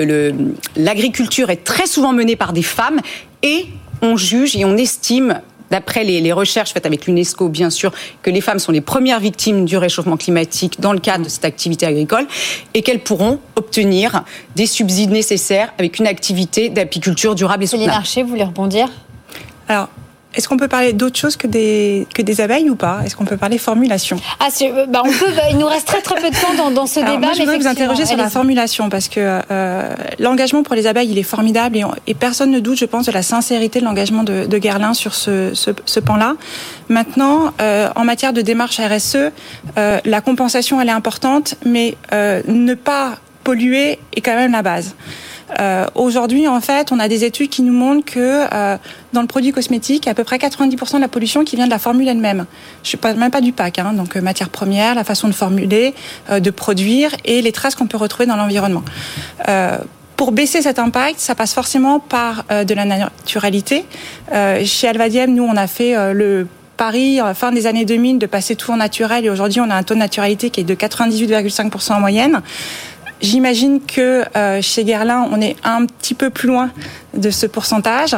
l'agriculture 0.77 1.51
est 1.51 1.65
très 1.65 1.87
souvent 1.87 2.13
menée 2.13 2.37
par 2.37 2.53
des 2.53 2.63
femmes 2.63 3.01
et 3.43 3.67
on 4.03 4.17
juge 4.17 4.57
et 4.57 4.65
on 4.65 4.77
estime 4.77 5.41
d'après 5.71 6.05
les, 6.05 6.33
recherches 6.33 6.73
faites 6.73 6.87
avec 6.87 7.07
l'UNESCO, 7.07 7.49
bien 7.49 7.71
sûr, 7.71 7.93
que 8.23 8.31
les 8.31 8.41
femmes 8.41 8.59
sont 8.59 8.73
les 8.73 8.81
premières 8.81 9.21
victimes 9.21 9.65
du 9.65 9.77
réchauffement 9.77 10.17
climatique 10.17 10.81
dans 10.81 10.93
le 10.93 10.99
cadre 10.99 11.25
de 11.25 11.29
cette 11.29 11.45
activité 11.45 11.87
agricole 11.87 12.27
et 12.75 12.83
qu'elles 12.83 13.03
pourront 13.03 13.41
obtenir 13.57 14.25
des 14.55 14.67
subsides 14.67 15.11
nécessaires 15.11 15.73
avec 15.79 15.99
une 15.99 16.07
activité 16.07 16.69
d'apiculture 16.69 17.35
durable 17.35 17.65
et 17.65 17.67
soutenable. 17.67 17.93
Marché, 17.93 18.23
vous 18.23 18.29
voulez 18.29 18.45
rebondir? 18.45 18.89
Alors, 19.69 19.89
est-ce 20.37 20.49
qu'on 20.49 20.57
peut 20.57 20.69
parler 20.69 20.93
d'autre 20.93 21.19
chose 21.19 21.37
que 21.37 21.47
des, 21.47 22.07
que 22.15 22.23
des 22.23 22.41
abeilles 22.41 22.71
ou 22.71 22.77
pas? 22.77 23.01
Est-ce 23.05 23.17
qu'on 23.17 23.25
peut 23.25 23.37
parler 23.37 23.59
formulation? 23.59 24.19
Ah, 24.41 24.49
euh, 24.63 24.87
bah 24.87 25.03
on 25.05 25.11
peut, 25.11 25.33
bah, 25.35 25.43
Il 25.51 25.59
nous 25.59 25.67
reste 25.67 25.87
très 25.87 26.03
très 26.03 26.21
peu 26.21 26.31
de 26.31 26.37
temps 26.37 26.71
dans, 26.71 26.87
ce 26.87 27.01
débat. 27.01 27.19
Moi, 27.19 27.33
je 27.35 27.41
voudrais 27.41 27.59
vous 27.59 27.67
interroger 27.67 28.07
sur 28.07 28.17
la 28.17 28.31
formulation 28.31 28.89
parce 28.89 29.09
que 29.09 29.41
euh, 29.51 29.95
l'engagement 30.19 30.63
pour 30.63 30.75
les 30.75 30.87
abeilles, 30.87 31.11
il 31.11 31.19
est 31.19 31.23
formidable 31.23 31.79
et, 32.07 32.15
personne 32.15 32.51
ne 32.51 32.61
doute, 32.61 32.79
je 32.79 32.85
pense, 32.85 33.07
de 33.07 33.13
la 33.13 33.23
sincérité 33.23 33.81
de 33.81 33.85
l'engagement 33.85 34.23
de, 34.23 34.47
de 34.47 34.59
Guerlain 34.59 34.95
sur 34.95 35.15
ce, 35.15 35.55
ce, 35.55 35.71
ce 35.85 36.01
pan-là. 36.01 36.35
Maintenant, 36.89 37.53
euh, 37.61 37.89
en 37.97 38.05
matière 38.05 38.33
de 38.33 38.43
démarche 38.43 38.79
RSE, 38.79 39.33
euh, 39.79 39.99
la 40.05 40.21
compensation, 40.21 40.81
elle 40.81 40.89
est 40.89 40.93
importante, 40.93 41.57
mais 41.65 41.97
euh, 42.13 42.43
ne 42.47 42.75
pas 42.75 43.17
polluer 43.45 43.99
est 44.15 44.21
quand 44.21 44.37
même 44.37 44.53
la 44.53 44.63
base. 44.63 44.95
Euh, 45.61 45.87
Aujourd'hui, 45.95 46.49
en 46.49 46.61
fait, 46.61 46.93
on 46.93 46.99
a 46.99 47.09
des 47.09 47.25
études 47.25 47.51
qui 47.51 47.63
nous 47.63 47.73
montrent 47.73 48.05
que 48.05 48.45
euh, 48.53 48.77
dans 49.13 49.21
le 49.21 49.27
produit 49.27 49.53
cosmétique, 49.53 50.07
à 50.09 50.15
peu 50.15 50.25
près 50.25 50.37
90% 50.37 50.97
de 50.97 51.01
la 51.01 51.09
pollution 51.09 51.45
qui 51.45 51.57
vient 51.57 51.67
de 51.67 51.71
la 51.71 51.79
formule 51.79 52.09
elle-même. 52.09 52.47
Je 52.83 52.97
ne 52.97 53.01
parle 53.01 53.17
même 53.17 53.31
pas 53.31 53.41
du 53.41 53.53
pack, 53.53 53.79
hein, 53.79 53.93
donc 53.95 54.17
euh, 54.17 54.21
matière 54.21 54.51
première, 54.51 54.95
la 54.95 55.05
façon 55.05 55.29
de 55.29 55.33
formuler, 55.33 55.95
euh, 56.31 56.41
de 56.41 56.51
produire 56.51 57.13
et 57.25 57.43
les 57.43 57.53
traces 57.53 57.75
qu'on 57.75 57.87
peut 57.87 57.97
retrouver 57.97 58.27
dans 58.27 58.37
l'environnement. 58.37 58.83
Euh, 59.49 59.79
pour 60.17 60.33
baisser 60.33 60.63
cet 60.63 60.79
impact, 60.79 61.19
ça 61.19 61.35
passe 61.35 61.53
forcément 61.53 61.99
par 61.99 62.45
de 62.49 62.73
la 62.73 62.87
naturalité. 62.87 63.85
chez 64.65 64.89
Alvadiem, 64.89 65.35
nous, 65.35 65.43
on 65.43 65.55
a 65.59 65.67
fait 65.67 65.95
le 66.15 66.47
pari, 66.79 67.21
fin 67.35 67.53
des 67.53 67.67
années 67.67 67.85
2000, 67.85 68.19
de 68.19 68.25
passer 68.25 68.57
tout 68.57 68.71
en 68.71 68.79
naturel 68.79 69.27
et 69.27 69.31
aujourd'hui, 69.31 69.61
on 69.61 69.69
a 69.69 69.75
un 69.75 69.83
taux 69.83 69.93
de 69.93 69.99
naturalité 69.99 70.49
qui 70.49 70.61
est 70.61 70.65
de 70.65 70.75
98,5% 70.75 71.93
en 71.93 72.01
moyenne. 72.01 72.41
J'imagine 73.23 73.81
que 73.81 74.25
euh, 74.37 74.61
chez 74.61 74.85
Guerlain, 74.85 75.27
on 75.33 75.41
est 75.41 75.57
un 75.65 75.87
petit 75.87 76.15
peu 76.15 76.29
plus 76.29 76.49
loin 76.49 76.71
de 77.15 77.31
ce 77.31 77.47
pourcentage. 77.47 78.15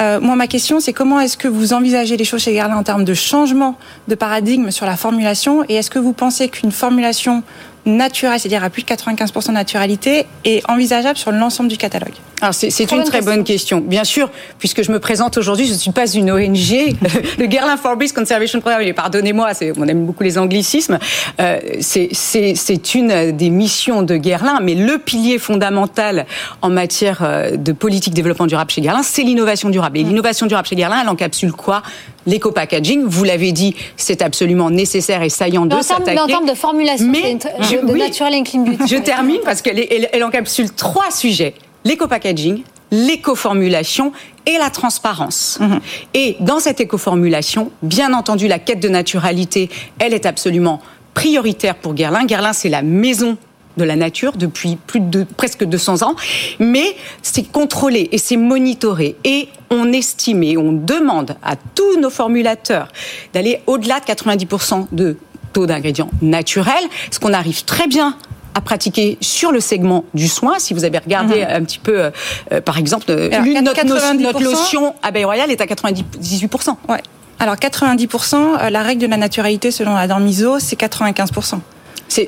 Euh, 0.00 0.20
moi, 0.20 0.34
ma 0.34 0.48
question, 0.48 0.80
c'est 0.80 0.92
comment 0.92 1.20
est-ce 1.20 1.36
que 1.36 1.46
vous 1.46 1.72
envisagez 1.72 2.16
les 2.16 2.24
choses 2.24 2.42
chez 2.42 2.52
Guerlain 2.52 2.76
en 2.76 2.82
termes 2.82 3.04
de 3.04 3.14
changement 3.14 3.78
de 4.08 4.14
paradigme 4.16 4.70
sur 4.70 4.86
la 4.86 4.96
formulation? 4.96 5.64
Et 5.68 5.74
est-ce 5.76 5.90
que 5.90 6.00
vous 6.00 6.12
pensez 6.12 6.48
qu'une 6.48 6.72
formulation 6.72 7.44
naturel, 7.86 8.38
c'est-à-dire 8.38 8.62
à 8.62 8.70
plus 8.70 8.82
de 8.82 8.88
95% 8.88 9.48
de 9.48 9.52
naturalité, 9.52 10.26
est 10.44 10.68
envisageable 10.70 11.16
sur 11.16 11.32
l'ensemble 11.32 11.68
du 11.68 11.76
catalogue 11.76 12.12
Alors 12.40 12.54
c'est 12.54 12.92
une 12.92 13.04
très 13.04 13.22
bonne 13.22 13.44
question. 13.44 13.80
Bien 13.80 14.04
sûr, 14.04 14.30
puisque 14.58 14.82
je 14.82 14.92
me 14.92 15.00
présente 15.00 15.36
aujourd'hui, 15.38 15.66
je 15.66 15.72
ne 15.72 15.78
suis 15.78 15.90
pas 15.90 16.06
une 16.06 16.30
ONG. 16.30 16.96
le 17.38 17.46
Guerlain 17.46 17.76
Forest 17.76 18.14
Conservation 18.14 18.60
Programme, 18.60 18.92
pardonnez-moi, 18.92 19.50
on 19.76 19.88
aime 19.88 20.06
beaucoup 20.06 20.22
les 20.22 20.38
anglicismes, 20.38 20.98
euh, 21.40 21.58
c'est 21.80 22.94
une 22.94 23.32
des 23.32 23.50
missions 23.50 24.02
de 24.02 24.16
Guerlain, 24.16 24.60
mais 24.62 24.74
le 24.74 24.98
pilier 24.98 25.38
fondamental 25.38 26.26
en 26.62 26.70
matière 26.70 27.20
euh, 27.22 27.56
de 27.56 27.72
politique 27.72 28.14
développement 28.14 28.46
durable 28.46 28.70
chez 28.70 28.80
Guerlain, 28.80 29.02
c'est 29.02 29.22
l'innovation 29.22 29.70
durable. 29.70 29.98
Et 29.98 30.02
l'innovation 30.02 30.46
durable 30.46 30.68
chez 30.68 30.76
Guerlain, 30.76 31.00
elle 31.02 31.08
encapsule 31.08 31.52
quoi? 31.52 31.82
L'éco-packaging, 32.26 33.04
vous 33.04 33.24
l'avez 33.24 33.52
dit, 33.52 33.74
c'est 33.96 34.22
absolument 34.22 34.70
nécessaire 34.70 35.22
et 35.22 35.28
saillant 35.28 35.66
de 35.66 35.80
s'attaquer. 35.80 36.14
Mais 36.14 36.20
en 36.20 36.26
termes 36.26 36.48
de 36.48 36.54
formulation, 36.54 37.06
mais, 37.06 37.34
de, 37.34 37.96
naturel 37.96 38.34
and 38.34 38.42
clean 38.44 38.62
beauty. 38.62 38.86
Je 38.86 38.96
termine 38.96 39.40
parce 39.44 39.62
qu'elle 39.62 39.86
elle, 40.12 40.24
encapsule 40.24 40.70
trois 40.72 41.10
sujets 41.10 41.54
l'éco-packaging, 41.84 42.62
l'éco-formulation 42.90 44.12
et 44.46 44.58
la 44.58 44.70
transparence. 44.70 45.58
Mhm. 45.60 45.80
Et 46.14 46.36
dans 46.40 46.58
cette 46.58 46.80
éco-formulation, 46.80 47.70
bien 47.82 48.12
entendu, 48.12 48.48
la 48.48 48.58
quête 48.58 48.80
de 48.80 48.88
naturalité, 48.88 49.70
elle 49.98 50.12
est 50.12 50.26
absolument 50.26 50.80
prioritaire 51.14 51.76
pour 51.76 51.94
Guerlain. 51.94 52.24
Guerlain, 52.24 52.52
c'est 52.52 52.68
la 52.68 52.82
maison 52.82 53.36
de 53.76 53.84
la 53.84 53.96
nature 53.96 54.32
depuis 54.32 54.76
plus 54.76 55.00
de 55.00 55.24
presque 55.36 55.64
200 55.64 56.02
ans, 56.02 56.14
mais 56.58 56.96
c'est 57.22 57.50
contrôlé 57.50 58.08
et 58.12 58.18
c'est 58.18 58.36
monitoré 58.36 59.16
et 59.24 59.48
on 59.70 59.92
estime 59.92 60.42
et 60.42 60.56
on 60.56 60.72
demande 60.72 61.36
à 61.42 61.56
tous 61.56 61.98
nos 62.00 62.10
formulateurs 62.10 62.88
d'aller 63.32 63.60
au-delà 63.66 64.00
de 64.00 64.04
90% 64.04 64.86
de 64.92 65.16
taux 65.52 65.66
d'ingrédients 65.66 66.10
naturels, 66.22 66.84
ce 67.10 67.18
qu'on 67.18 67.32
arrive 67.32 67.64
très 67.64 67.86
bien 67.86 68.16
à 68.54 68.60
pratiquer 68.60 69.16
sur 69.20 69.52
le 69.52 69.60
segment 69.60 70.04
du 70.14 70.28
soin. 70.28 70.58
Si 70.58 70.74
vous 70.74 70.84
avez 70.84 70.98
regardé 70.98 71.40
mhm. 71.40 71.50
un 71.50 71.64
petit 71.64 71.78
peu, 71.78 72.00
euh, 72.00 72.10
euh, 72.52 72.60
par 72.60 72.78
exemple, 72.78 73.06
euh, 73.10 73.30
notre, 73.62 74.42
lotion 74.42 74.94
abeille 75.02 75.24
royale 75.24 75.50
est 75.50 75.60
à 75.60 75.66
98%. 75.66 76.74
Ouais. 76.88 77.02
Alors 77.38 77.54
90%, 77.54 78.70
la 78.70 78.82
règle 78.82 79.02
de 79.02 79.06
la 79.06 79.16
naturalité 79.16 79.70
selon 79.70 79.94
la 79.94 80.06
norme 80.06 80.26
ISO, 80.26 80.58
c'est 80.58 80.78
95% 80.78 81.60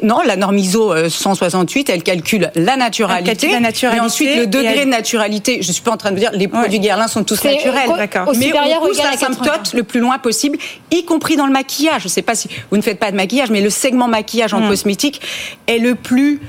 non 0.02 0.20
la 0.24 0.36
norme 0.36 0.58
ISO 0.58 1.08
168, 1.08 1.90
elle 1.90 2.02
calcule 2.02 2.50
la 2.54 2.76
naturalité, 2.76 3.50
la 3.50 3.60
naturalité 3.60 3.96
et 3.96 4.00
ensuite 4.00 4.36
le 4.36 4.46
degré 4.46 4.84
de 4.84 4.90
naturalité. 4.90 5.62
Je 5.62 5.72
suis 5.72 5.82
pas 5.82 5.92
en 5.92 5.96
train 5.96 6.12
de 6.12 6.18
dire 6.18 6.30
les 6.32 6.48
produits 6.48 6.80
Guerlain 6.80 7.08
sont 7.08 7.24
tous 7.24 7.42
naturels, 7.44 7.90
mais 8.36 8.52
on 8.54 8.86
pousse 8.86 9.02
la 9.02 9.16
symptote 9.16 9.72
le 9.74 9.82
plus 9.82 10.00
loin 10.00 10.18
possible, 10.18 10.58
y 10.90 11.04
compris 11.04 11.36
dans 11.36 11.46
le 11.46 11.52
maquillage. 11.52 12.02
Je 12.02 12.08
sais 12.08 12.22
pas 12.22 12.34
si 12.34 12.48
vous 12.70 12.76
ne 12.76 12.82
faites 12.82 12.98
pas 12.98 13.10
de 13.10 13.16
maquillage, 13.16 13.50
mais 13.50 13.60
le 13.60 13.70
segment 13.70 14.08
maquillage 14.08 14.54
en 14.54 14.60
mm. 14.60 14.68
cosmétique 14.68 15.20
est 15.66 15.78
le 15.78 15.94
plus 15.94 16.40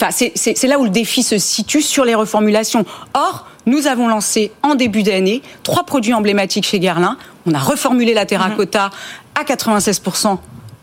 Enfin, 0.00 0.12
c'est 0.12 0.68
là 0.68 0.78
où 0.78 0.84
le 0.84 0.90
défi 0.90 1.24
se 1.24 1.38
situe 1.38 1.82
sur 1.82 2.04
les 2.04 2.14
reformulations. 2.14 2.84
Or, 3.14 3.48
nous 3.66 3.88
avons 3.88 4.06
lancé 4.06 4.52
en 4.62 4.76
début 4.76 5.02
d'année 5.02 5.42
trois 5.64 5.82
produits 5.82 6.14
emblématiques 6.14 6.66
chez 6.66 6.78
Guerlain. 6.78 7.16
On 7.46 7.52
a 7.52 7.58
reformulé 7.58 8.14
la 8.14 8.24
terracotta 8.24 8.90
à 9.34 9.42
96% 9.42 10.38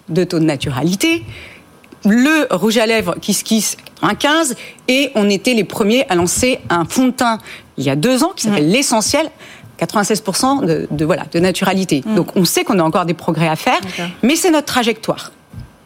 de 0.10 0.24
taux 0.25 0.39
de 0.39 0.44
naturalité 0.44 1.24
le 2.05 2.47
rouge 2.51 2.77
à 2.77 2.85
lèvres 2.85 3.15
Kiss 3.19 3.43
Kiss 3.43 3.77
95 4.01 4.55
et 4.88 5.12
on 5.15 5.29
était 5.29 5.53
les 5.53 5.63
premiers 5.63 6.05
à 6.09 6.15
lancer 6.15 6.59
un 6.69 6.85
fond 6.85 7.07
de 7.07 7.12
teint 7.12 7.39
il 7.77 7.83
y 7.83 7.89
a 7.89 7.95
deux 7.95 8.24
ans 8.24 8.31
qui 8.35 8.43
s'appelle 8.43 8.69
l'essentiel 8.69 9.29
96% 9.79 10.65
de, 10.65 10.88
de, 10.89 11.05
voilà 11.05 11.24
de 11.31 11.39
naturalité. 11.39 12.01
Mm. 12.05 12.15
Donc 12.15 12.27
on 12.35 12.45
sait 12.45 12.63
qu'on 12.63 12.79
a 12.79 12.83
encore 12.83 13.05
des 13.05 13.13
progrès 13.13 13.47
à 13.47 13.55
faire, 13.55 13.79
mais 14.24 14.35
c'est 14.35 14.51
notre 14.51 14.67
trajectoire. 14.67 15.31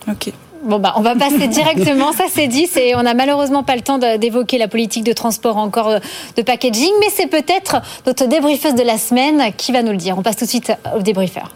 Ok. 0.07 0.31
Bon 0.63 0.77
bah 0.77 0.93
on 0.97 1.01
va 1.01 1.15
passer 1.15 1.47
directement, 1.47 2.11
ça 2.11 2.25
c'est 2.29 2.47
dit, 2.47 2.67
c'est 2.67 2.93
on 2.95 3.03
n'a 3.03 3.13
malheureusement 3.13 3.63
pas 3.63 3.75
le 3.75 3.81
temps 3.81 3.97
d'évoquer 3.97 4.57
la 4.57 4.67
politique 4.67 5.05
de 5.05 5.13
transport 5.13 5.57
encore 5.57 5.88
euh, 5.88 5.99
de 6.35 6.41
packaging, 6.41 6.91
mais 6.99 7.07
c'est 7.15 7.27
peut-être 7.27 7.81
notre 8.05 8.27
débriefeuse 8.27 8.75
de 8.75 8.83
la 8.83 8.97
semaine 8.97 9.53
qui 9.55 9.71
va 9.71 9.83
nous 9.83 9.91
le 9.91 9.97
dire. 9.97 10.17
On 10.17 10.21
passe 10.21 10.35
tout 10.35 10.45
de 10.45 10.49
suite 10.49 10.73
au 10.95 11.01
débriefeur. 11.01 11.53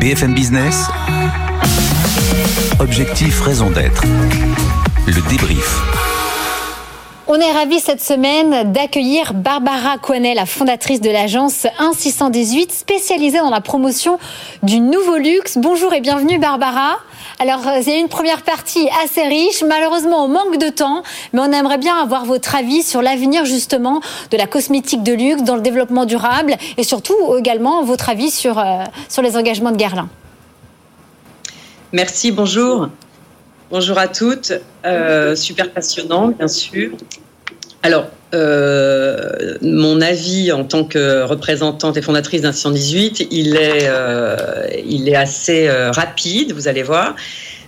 BFM 0.00 0.34
Business. 0.34 0.86
Objectif, 2.80 3.42
raison 3.42 3.68
d'être. 3.68 4.02
Le 5.06 5.28
débrief. 5.28 5.82
On 7.28 7.34
est 7.34 7.52
ravis 7.52 7.78
cette 7.78 8.02
semaine 8.02 8.72
d'accueillir 8.72 9.34
Barbara 9.34 9.98
Coinet, 9.98 10.32
la 10.32 10.46
fondatrice 10.46 11.02
de 11.02 11.10
l'agence 11.10 11.66
1618, 11.78 12.72
spécialisée 12.72 13.36
dans 13.36 13.50
la 13.50 13.60
promotion 13.60 14.18
du 14.62 14.80
nouveau 14.80 15.18
luxe. 15.18 15.58
Bonjour 15.58 15.92
et 15.92 16.00
bienvenue 16.00 16.38
Barbara. 16.38 16.96
Alors, 17.38 17.68
euh, 17.68 17.80
c'est 17.82 18.00
une 18.00 18.08
première 18.08 18.40
partie 18.40 18.88
assez 19.04 19.24
riche. 19.24 19.62
Malheureusement, 19.62 20.24
on 20.24 20.28
manque 20.28 20.56
de 20.56 20.70
temps, 20.70 21.02
mais 21.34 21.40
on 21.40 21.52
aimerait 21.52 21.76
bien 21.76 21.96
avoir 21.96 22.24
votre 22.24 22.54
avis 22.54 22.82
sur 22.82 23.02
l'avenir 23.02 23.44
justement 23.44 24.00
de 24.30 24.38
la 24.38 24.46
cosmétique 24.46 25.02
de 25.02 25.12
luxe 25.12 25.42
dans 25.42 25.56
le 25.56 25.62
développement 25.62 26.06
durable 26.06 26.56
et 26.78 26.82
surtout 26.82 27.14
également 27.38 27.84
votre 27.84 28.08
avis 28.08 28.30
sur, 28.30 28.58
euh, 28.58 28.84
sur 29.10 29.20
les 29.20 29.36
engagements 29.36 29.70
de 29.70 29.76
Guerlain. 29.76 30.08
Merci, 31.92 32.30
bonjour. 32.30 32.88
Bonjour 33.68 33.98
à 33.98 34.06
toutes. 34.06 34.52
Euh, 34.86 35.34
super 35.34 35.72
passionnant, 35.72 36.28
bien 36.28 36.46
sûr. 36.46 36.90
Alors, 37.82 38.06
euh, 38.32 39.56
mon 39.60 40.00
avis 40.00 40.52
en 40.52 40.62
tant 40.62 40.84
que 40.84 41.24
représentante 41.24 41.96
et 41.96 42.02
fondatrice 42.02 42.42
d'un 42.42 42.52
118, 42.52 43.26
il 43.32 43.56
est, 43.56 43.88
euh, 43.88 44.36
il 44.86 45.08
est 45.08 45.16
assez 45.16 45.68
rapide, 45.68 46.52
vous 46.52 46.68
allez 46.68 46.84
voir. 46.84 47.16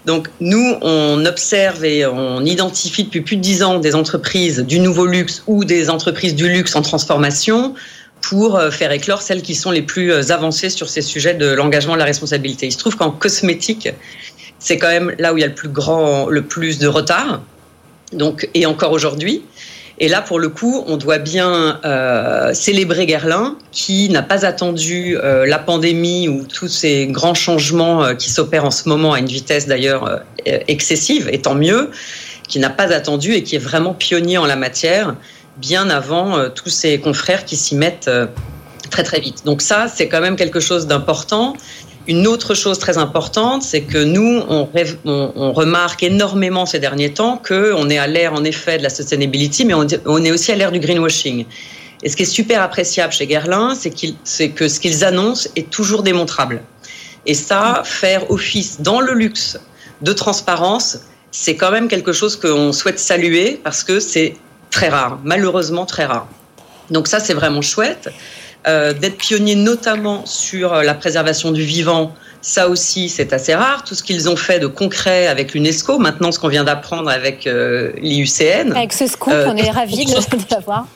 Donc, 0.07 0.29
nous, 0.39 0.77
on 0.83 1.27
observe 1.27 1.85
et 1.85 2.07
on 2.07 2.45
identifie 2.45 3.05
depuis 3.05 3.23
plus 3.23 3.37
de 3.37 3.43
dix 3.43 3.65
ans 3.65 3.81
des 3.81 3.97
entreprises 3.97 4.61
du 4.61 4.79
nouveau 4.79 5.07
luxe 5.07 5.43
ou 5.49 5.65
des 5.65 5.91
entreprises 5.91 6.37
du 6.37 6.49
luxe 6.49 6.77
en 6.77 6.83
transformation 6.83 7.75
pour 8.23 8.61
faire 8.71 8.93
éclore 8.93 9.21
celles 9.21 9.43
qui 9.43 9.55
sont 9.55 9.71
les 9.71 9.83
plus 9.83 10.31
avancées 10.31 10.71
sur 10.71 10.89
ces 10.89 11.03
sujets 11.03 11.35
de 11.35 11.53
l'engagement 11.53 11.95
de 11.95 11.99
la 11.99 12.05
responsabilité. 12.05 12.67
Il 12.67 12.73
se 12.73 12.79
trouve 12.79 12.97
qu'en 12.97 13.11
cosmétique, 13.11 13.91
c'est 14.59 14.79
quand 14.79 14.89
même 14.89 15.15
là 15.19 15.35
où 15.35 15.39
il 15.39 15.41
y 15.41 15.45
a 15.45 15.49
le 15.49 15.55
plus 15.55 15.69
grand, 15.69 16.29
le 16.29 16.43
plus 16.43 16.79
de 16.79 16.87
retard. 16.87 17.43
Donc, 18.13 18.49
et 18.55 18.67
encore 18.67 18.93
aujourd'hui. 18.93 19.43
Et 19.99 20.09
là, 20.09 20.21
pour 20.21 20.39
le 20.39 20.49
coup, 20.49 20.83
on 20.87 20.97
doit 20.97 21.19
bien 21.19 21.81
euh, 21.85 22.53
célébrer 22.55 23.07
Guerlain, 23.07 23.57
qui 23.71 24.09
n'a 24.09 24.23
pas 24.23 24.45
attendu 24.45 25.17
euh, 25.17 25.47
la 25.47 25.59
pandémie 25.59 26.29
ou 26.29 26.47
tous 26.47 26.69
ces 26.69 27.07
grands 27.07 27.35
changements 27.35 28.03
euh, 28.03 28.15
qui 28.15 28.31
s'opèrent 28.31 28.65
en 28.65 28.71
ce 28.71 28.89
moment 28.89 29.13
à 29.13 29.19
une 29.19 29.27
vitesse 29.27 29.67
d'ailleurs 29.67 30.23
excessive, 30.45 31.29
et 31.31 31.41
tant 31.41 31.55
mieux, 31.55 31.91
qui 32.49 32.59
n'a 32.59 32.71
pas 32.71 32.93
attendu 32.93 33.35
et 33.35 33.43
qui 33.43 33.55
est 33.55 33.61
vraiment 33.61 33.95
pionnier 33.95 34.39
en 34.39 34.47
la 34.47 34.57
matière 34.57 35.15
bien 35.59 35.91
avant 35.91 36.49
tous 36.51 36.71
ses 36.71 36.99
confrères 36.99 37.45
qui 37.45 37.57
s'y 37.57 37.77
mettent 37.77 38.11
très 38.91 39.03
très 39.03 39.21
vite. 39.21 39.45
Donc 39.45 39.63
ça, 39.63 39.89
c'est 39.89 40.09
quand 40.09 40.21
même 40.21 40.37
quelque 40.37 40.61
chose 40.61 40.87
d'important. 40.87 41.55
Une 42.09 42.27
autre 42.27 42.55
chose 42.55 42.79
très 42.79 42.99
importante, 42.99 43.63
c'est 43.63 43.83
que 43.83 43.99
nous, 43.99 44.43
on, 44.49 45.53
remarque 45.53 46.03
énormément 46.03 46.67
ces 46.67 46.81
derniers 46.81 47.13
temps 47.13 47.41
qu'on 47.47 47.89
est 47.91 47.99
à 47.99 48.07
l'ère, 48.07 48.33
en 48.35 48.45
effet, 48.45 48.79
de 48.79 48.83
la 48.83 48.91
sustainability, 48.91 49.65
mais 49.65 49.75
on, 49.75 49.87
on 50.07 50.25
est 50.25 50.33
aussi 50.33 50.51
à 50.51 50.57
l'ère 50.57 50.73
du 50.73 50.81
greenwashing. 50.81 51.47
Et 52.03 52.09
ce 52.09 52.17
qui 52.17 52.25
est 52.25 52.27
super 52.27 52.61
appréciable 52.61 53.13
chez 53.13 53.27
Guerlain, 53.27 53.75
c'est 53.77 54.49
que 54.51 54.69
ce 54.69 54.81
qu'ils 54.81 55.05
annoncent 55.05 55.49
est 55.55 55.71
toujours 55.71 56.03
démontrable. 56.03 56.63
Et 57.27 57.35
ça, 57.35 57.83
faire 57.85 58.29
office 58.31 58.81
dans 58.81 59.01
le 59.01 59.13
luxe 59.15 59.59
de 60.01 60.13
transparence, 60.13 60.99
c'est 61.31 61.55
quand 61.55 61.71
même 61.71 61.87
quelque 61.87 62.13
chose 62.13 62.35
qu'on 62.35 62.73
souhaite 62.73 62.99
saluer 62.99 63.61
parce 63.63 63.85
que 63.85 64.01
c'est 64.01 64.35
très 64.73 64.89
rare, 64.89 65.21
malheureusement 65.23 65.87
très 65.87 66.07
rare. 66.07 66.27
Donc 66.91 67.07
ça, 67.07 67.21
c'est 67.21 67.35
vraiment 67.35 67.63
chouette. 67.63 68.11
Euh, 68.67 68.93
d'être 68.93 69.19
pionnier 69.19 69.57
notamment 69.57 70.25
sur 70.25 70.75
la 70.75 70.95
préservation 70.95 71.51
du 71.51 71.63
vivant, 71.63 72.15
ça 72.43 72.69
aussi, 72.69 73.09
c'est 73.09 73.33
assez 73.33 73.55
rare. 73.55 73.83
Tout 73.85 73.97
ce 73.97 74.05
qu'ils 74.05 74.29
ont 74.29 74.37
fait 74.37 74.61
de 74.61 74.69
concret 74.69 75.27
avec 75.27 75.53
l'UNESCO, 75.53 75.99
maintenant 75.99 76.31
ce 76.31 76.39
qu'on 76.39 76.49
vient 76.49 76.63
d'apprendre 76.63 77.11
avec 77.11 77.47
euh, 77.47 77.93
l'IUCN. 77.97 78.73
Avec 78.73 78.93
ce 78.93 79.09
scoop, 79.09 79.33
euh, 79.33 79.47
on 79.49 79.57
est 79.57 79.71
ravis 79.71 80.05
de 80.05 80.13
l'avoir. 80.51 80.87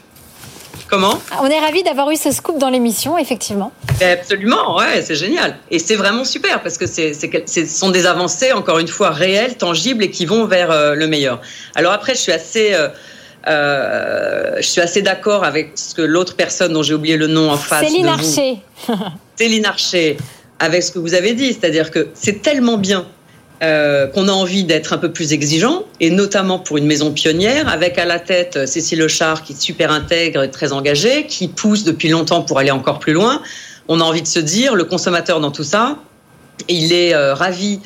Comment? 0.88 1.20
On 1.42 1.46
est 1.46 1.58
ravis 1.58 1.82
d'avoir 1.82 2.08
eu 2.12 2.16
ce 2.16 2.30
scoop 2.30 2.58
dans 2.58 2.70
l'émission, 2.70 3.18
effectivement. 3.18 3.72
Absolument, 4.00 4.76
ouais, 4.76 5.02
c'est 5.02 5.16
génial. 5.16 5.56
Et 5.68 5.80
c'est 5.80 5.96
vraiment 5.96 6.24
super 6.24 6.62
parce 6.62 6.78
que 6.78 6.86
c'est, 6.86 7.14
ce 7.14 7.66
sont 7.66 7.90
des 7.90 8.06
avancées, 8.06 8.52
encore 8.52 8.78
une 8.78 8.86
fois, 8.86 9.10
réelles, 9.10 9.56
tangibles 9.56 10.04
et 10.04 10.10
qui 10.10 10.26
vont 10.26 10.46
vers 10.46 10.94
le 10.94 11.06
meilleur. 11.08 11.40
Alors 11.74 11.92
après, 11.92 12.14
je 12.14 12.20
suis 12.20 12.30
assez 12.30 12.72
euh, 13.48 14.56
je 14.56 14.66
suis 14.66 14.80
assez 14.80 15.02
d'accord 15.02 15.44
avec 15.44 15.72
ce 15.76 15.94
que 15.94 16.02
l'autre 16.02 16.34
personne 16.34 16.72
dont 16.72 16.82
j'ai 16.82 16.94
oublié 16.94 17.16
le 17.16 17.28
nom 17.28 17.50
en 17.50 17.56
face 17.56 17.86
Céline 17.86 18.06
Archer. 18.06 18.58
Céline 19.36 19.66
Archer, 19.66 20.16
avec 20.58 20.82
ce 20.82 20.90
que 20.90 20.98
vous 20.98 21.14
avez 21.14 21.34
dit, 21.34 21.52
c'est-à-dire 21.52 21.90
que 21.90 22.08
c'est 22.14 22.42
tellement 22.42 22.76
bien 22.76 23.06
euh, 23.62 24.06
qu'on 24.08 24.28
a 24.28 24.32
envie 24.32 24.64
d'être 24.64 24.92
un 24.92 24.98
peu 24.98 25.12
plus 25.12 25.32
exigeant, 25.32 25.84
et 26.00 26.10
notamment 26.10 26.58
pour 26.58 26.76
une 26.76 26.86
maison 26.86 27.12
pionnière, 27.12 27.68
avec 27.68 27.98
à 27.98 28.04
la 28.04 28.18
tête 28.18 28.56
euh, 28.56 28.66
Cécile 28.66 28.98
Lechard, 28.98 29.42
qui 29.42 29.52
est 29.52 29.60
super 29.60 29.92
intègre 29.92 30.42
et 30.42 30.50
très 30.50 30.72
engagée, 30.72 31.26
qui 31.26 31.48
pousse 31.48 31.84
depuis 31.84 32.08
longtemps 32.08 32.42
pour 32.42 32.58
aller 32.58 32.72
encore 32.72 32.98
plus 32.98 33.12
loin. 33.12 33.42
On 33.88 34.00
a 34.00 34.04
envie 34.04 34.22
de 34.22 34.26
se 34.26 34.40
dire, 34.40 34.74
le 34.74 34.84
consommateur 34.84 35.40
dans 35.40 35.52
tout 35.52 35.64
ça, 35.64 35.98
il 36.68 36.92
est 36.92 37.14
ravi 37.14 37.80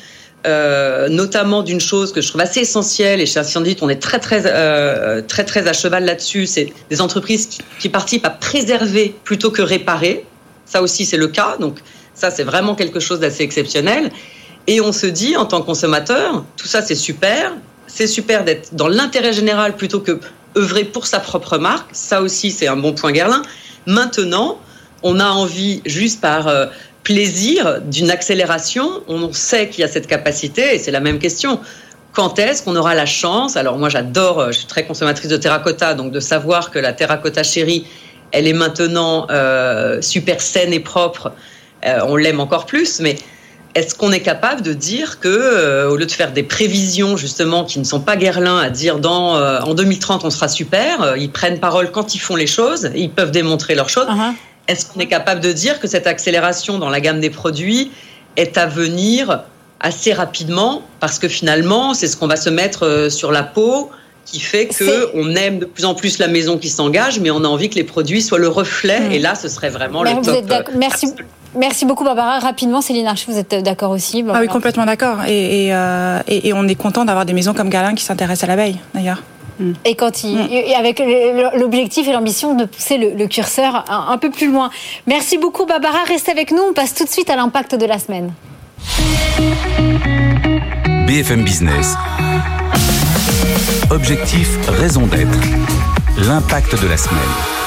euh, 0.47 1.07
notamment 1.07 1.61
d'une 1.61 1.79
chose 1.79 2.11
que 2.11 2.21
je 2.21 2.27
trouve 2.27 2.41
assez 2.41 2.61
essentielle, 2.61 3.21
et 3.21 3.27
chez 3.27 3.39
Ascendit, 3.39 3.77
on 3.81 3.89
est 3.89 4.01
très 4.01 4.19
très 4.19 4.43
euh, 4.45 5.21
très 5.21 5.43
très 5.43 5.67
à 5.67 5.73
cheval 5.73 6.05
là-dessus, 6.05 6.47
c'est 6.47 6.73
des 6.89 6.99
entreprises 6.99 7.47
qui, 7.79 7.89
participent 7.89 8.25
à 8.25 8.31
préserver 8.31 9.15
plutôt 9.23 9.51
que 9.51 9.61
réparer. 9.61 10.25
Ça 10.65 10.81
aussi, 10.81 11.05
c'est 11.05 11.17
le 11.17 11.27
cas. 11.27 11.57
Donc 11.59 11.79
ça, 12.15 12.31
c'est 12.31 12.43
vraiment 12.43 12.73
quelque 12.73 12.99
chose 12.99 13.19
d'assez 13.19 13.43
exceptionnel. 13.43 14.09
Et 14.65 14.81
on 14.81 14.91
se 14.91 15.05
dit, 15.05 15.37
en 15.37 15.45
tant 15.45 15.61
que 15.61 15.65
consommateur, 15.65 16.43
tout 16.57 16.67
ça, 16.67 16.81
c'est 16.81 16.95
super. 16.95 17.53
C'est 17.85 18.07
super 18.07 18.43
d'être 18.43 18.73
dans 18.73 18.87
l'intérêt 18.87 19.33
général 19.33 19.75
plutôt 19.75 19.99
que 19.99 20.19
œuvrer 20.57 20.85
pour 20.85 21.05
sa 21.05 21.19
propre 21.19 21.57
marque. 21.57 21.89
Ça 21.91 22.21
aussi, 22.21 22.51
c'est 22.51 22.67
un 22.67 22.77
bon 22.77 22.93
point 22.93 23.11
Guerlain. 23.11 23.43
Maintenant, 23.85 24.59
on 25.03 25.19
a 25.19 25.29
envie, 25.29 25.81
juste 25.85 26.21
par 26.21 26.47
euh, 26.47 26.65
plaisir 27.03 27.81
d'une 27.81 28.11
accélération. 28.11 29.03
On 29.07 29.33
sait 29.33 29.69
qu'il 29.69 29.81
y 29.81 29.83
a 29.83 29.87
cette 29.87 30.07
capacité 30.07 30.75
et 30.75 30.79
c'est 30.79 30.91
la 30.91 30.99
même 30.99 31.19
question. 31.19 31.59
Quand 32.13 32.39
est-ce 32.39 32.63
qu'on 32.63 32.75
aura 32.75 32.93
la 32.93 33.05
chance? 33.05 33.55
Alors 33.55 33.77
moi 33.77 33.89
j'adore, 33.89 34.39
euh, 34.39 34.47
je 34.51 34.59
suis 34.59 34.67
très 34.67 34.85
consommatrice 34.85 35.29
de 35.29 35.37
terracotta, 35.37 35.93
donc 35.93 36.11
de 36.11 36.19
savoir 36.19 36.71
que 36.71 36.79
la 36.79 36.93
terracotta 36.93 37.43
chérie, 37.43 37.85
elle 38.31 38.47
est 38.47 38.53
maintenant 38.53 39.27
euh, 39.29 40.01
super 40.01 40.41
saine 40.41 40.73
et 40.73 40.79
propre, 40.79 41.31
euh, 41.85 41.99
on 42.07 42.17
l'aime 42.17 42.41
encore 42.41 42.65
plus. 42.65 42.99
Mais 42.99 43.15
est-ce 43.75 43.95
qu'on 43.95 44.11
est 44.11 44.19
capable 44.19 44.61
de 44.61 44.73
dire 44.73 45.21
que, 45.21 45.87
au 45.87 45.95
lieu 45.95 46.05
de 46.05 46.11
faire 46.11 46.33
des 46.33 46.43
prévisions 46.43 47.15
justement 47.15 47.63
qui 47.63 47.79
ne 47.79 47.85
sont 47.85 48.01
pas 48.01 48.17
guerlins, 48.17 48.57
à 48.57 48.69
dire 48.69 48.99
dans 48.99 49.35
en 49.35 49.73
2030 49.73 50.25
on 50.25 50.29
sera 50.29 50.49
super, 50.49 51.15
ils 51.15 51.31
prennent 51.31 51.57
parole 51.57 51.89
quand 51.89 52.13
ils 52.13 52.19
font 52.19 52.35
les 52.35 52.47
choses, 52.47 52.91
ils 52.93 53.09
peuvent 53.09 53.31
démontrer 53.31 53.75
leurs 53.75 53.87
choses. 53.87 54.07
Uh-huh. 54.07 54.33
Est-ce 54.71 54.85
qu'on 54.85 55.01
est 55.01 55.07
capable 55.07 55.41
de 55.41 55.51
dire 55.51 55.81
que 55.81 55.87
cette 55.87 56.07
accélération 56.07 56.79
dans 56.79 56.89
la 56.89 57.01
gamme 57.01 57.19
des 57.19 57.29
produits 57.29 57.91
est 58.37 58.57
à 58.57 58.65
venir 58.65 59.43
assez 59.81 60.13
rapidement 60.13 60.83
parce 61.01 61.19
que 61.19 61.27
finalement, 61.27 61.93
c'est 61.93 62.07
ce 62.07 62.15
qu'on 62.15 62.27
va 62.27 62.37
se 62.37 62.49
mettre 62.49 62.85
euh, 62.85 63.09
sur 63.09 63.33
la 63.33 63.43
peau 63.43 63.89
qui 64.25 64.39
fait 64.39 64.67
que 64.67 65.09
on 65.13 65.35
aime 65.35 65.59
de 65.59 65.65
plus 65.65 65.83
en 65.83 65.93
plus 65.93 66.19
la 66.19 66.29
maison 66.29 66.57
qui 66.57 66.69
s'engage, 66.69 67.19
mais 67.19 67.31
on 67.31 67.43
a 67.43 67.47
envie 67.47 67.69
que 67.69 67.75
les 67.75 67.83
produits 67.83 68.21
soient 68.21 68.39
le 68.39 68.47
reflet. 68.47 69.01
Et 69.11 69.19
là, 69.19 69.35
ce 69.35 69.49
serait 69.49 69.69
vraiment 69.69 70.03
le 70.03 70.11
top. 70.23 70.45
Euh, 70.49 70.71
merci. 70.77 71.13
Merci 71.53 71.85
beaucoup 71.85 72.05
Barbara. 72.05 72.39
Rapidement, 72.39 72.79
Céline 72.79 73.07
Archie, 73.07 73.25
vous 73.27 73.37
êtes 73.37 73.55
d'accord 73.55 73.91
aussi 73.91 74.23
Ah 74.33 74.39
oui, 74.39 74.47
complètement 74.47 74.85
d'accord. 74.85 75.17
Euh, 75.27 76.19
et, 76.27 76.47
et, 76.47 76.53
on 76.53 76.65
est 76.65 76.75
content 76.75 77.03
d'avoir 77.03 77.25
des 77.25 77.33
maisons 77.33 77.53
comme 77.53 77.67
Galin 77.67 77.93
qui 77.93 78.05
s'intéressent 78.05 78.45
à 78.45 78.47
l'abeille, 78.47 78.77
d'ailleurs. 78.93 79.21
Mm. 79.59 79.71
Et 79.85 79.95
quand 79.95 80.23
il, 80.23 80.37
mm. 80.37 80.73
avec 80.77 81.01
l'objectif 81.55 82.07
et 82.07 82.13
l'ambition 82.13 82.55
de 82.55 82.65
pousser 82.65 82.97
le, 82.97 83.27
curseur 83.27 83.85
un, 83.89 84.17
peu 84.17 84.29
plus 84.29 84.51
loin. 84.51 84.69
Merci 85.07 85.37
beaucoup, 85.37 85.65
Barbara. 85.65 86.03
Restez 86.07 86.31
avec 86.31 86.51
nous. 86.51 86.61
On 86.69 86.73
passe 86.73 86.93
tout 86.93 87.05
de 87.05 87.09
suite 87.09 87.29
à 87.29 87.35
l'impact 87.35 87.75
de 87.75 87.85
la 87.85 87.99
semaine. 87.99 88.33
BFM 91.07 91.43
Business. 91.43 91.95
Objectif, 93.89 94.47
raison 94.67 95.05
d'être. 95.07 95.37
L'impact 96.17 96.81
de 96.81 96.87
la 96.87 96.97
semaine. 96.97 97.60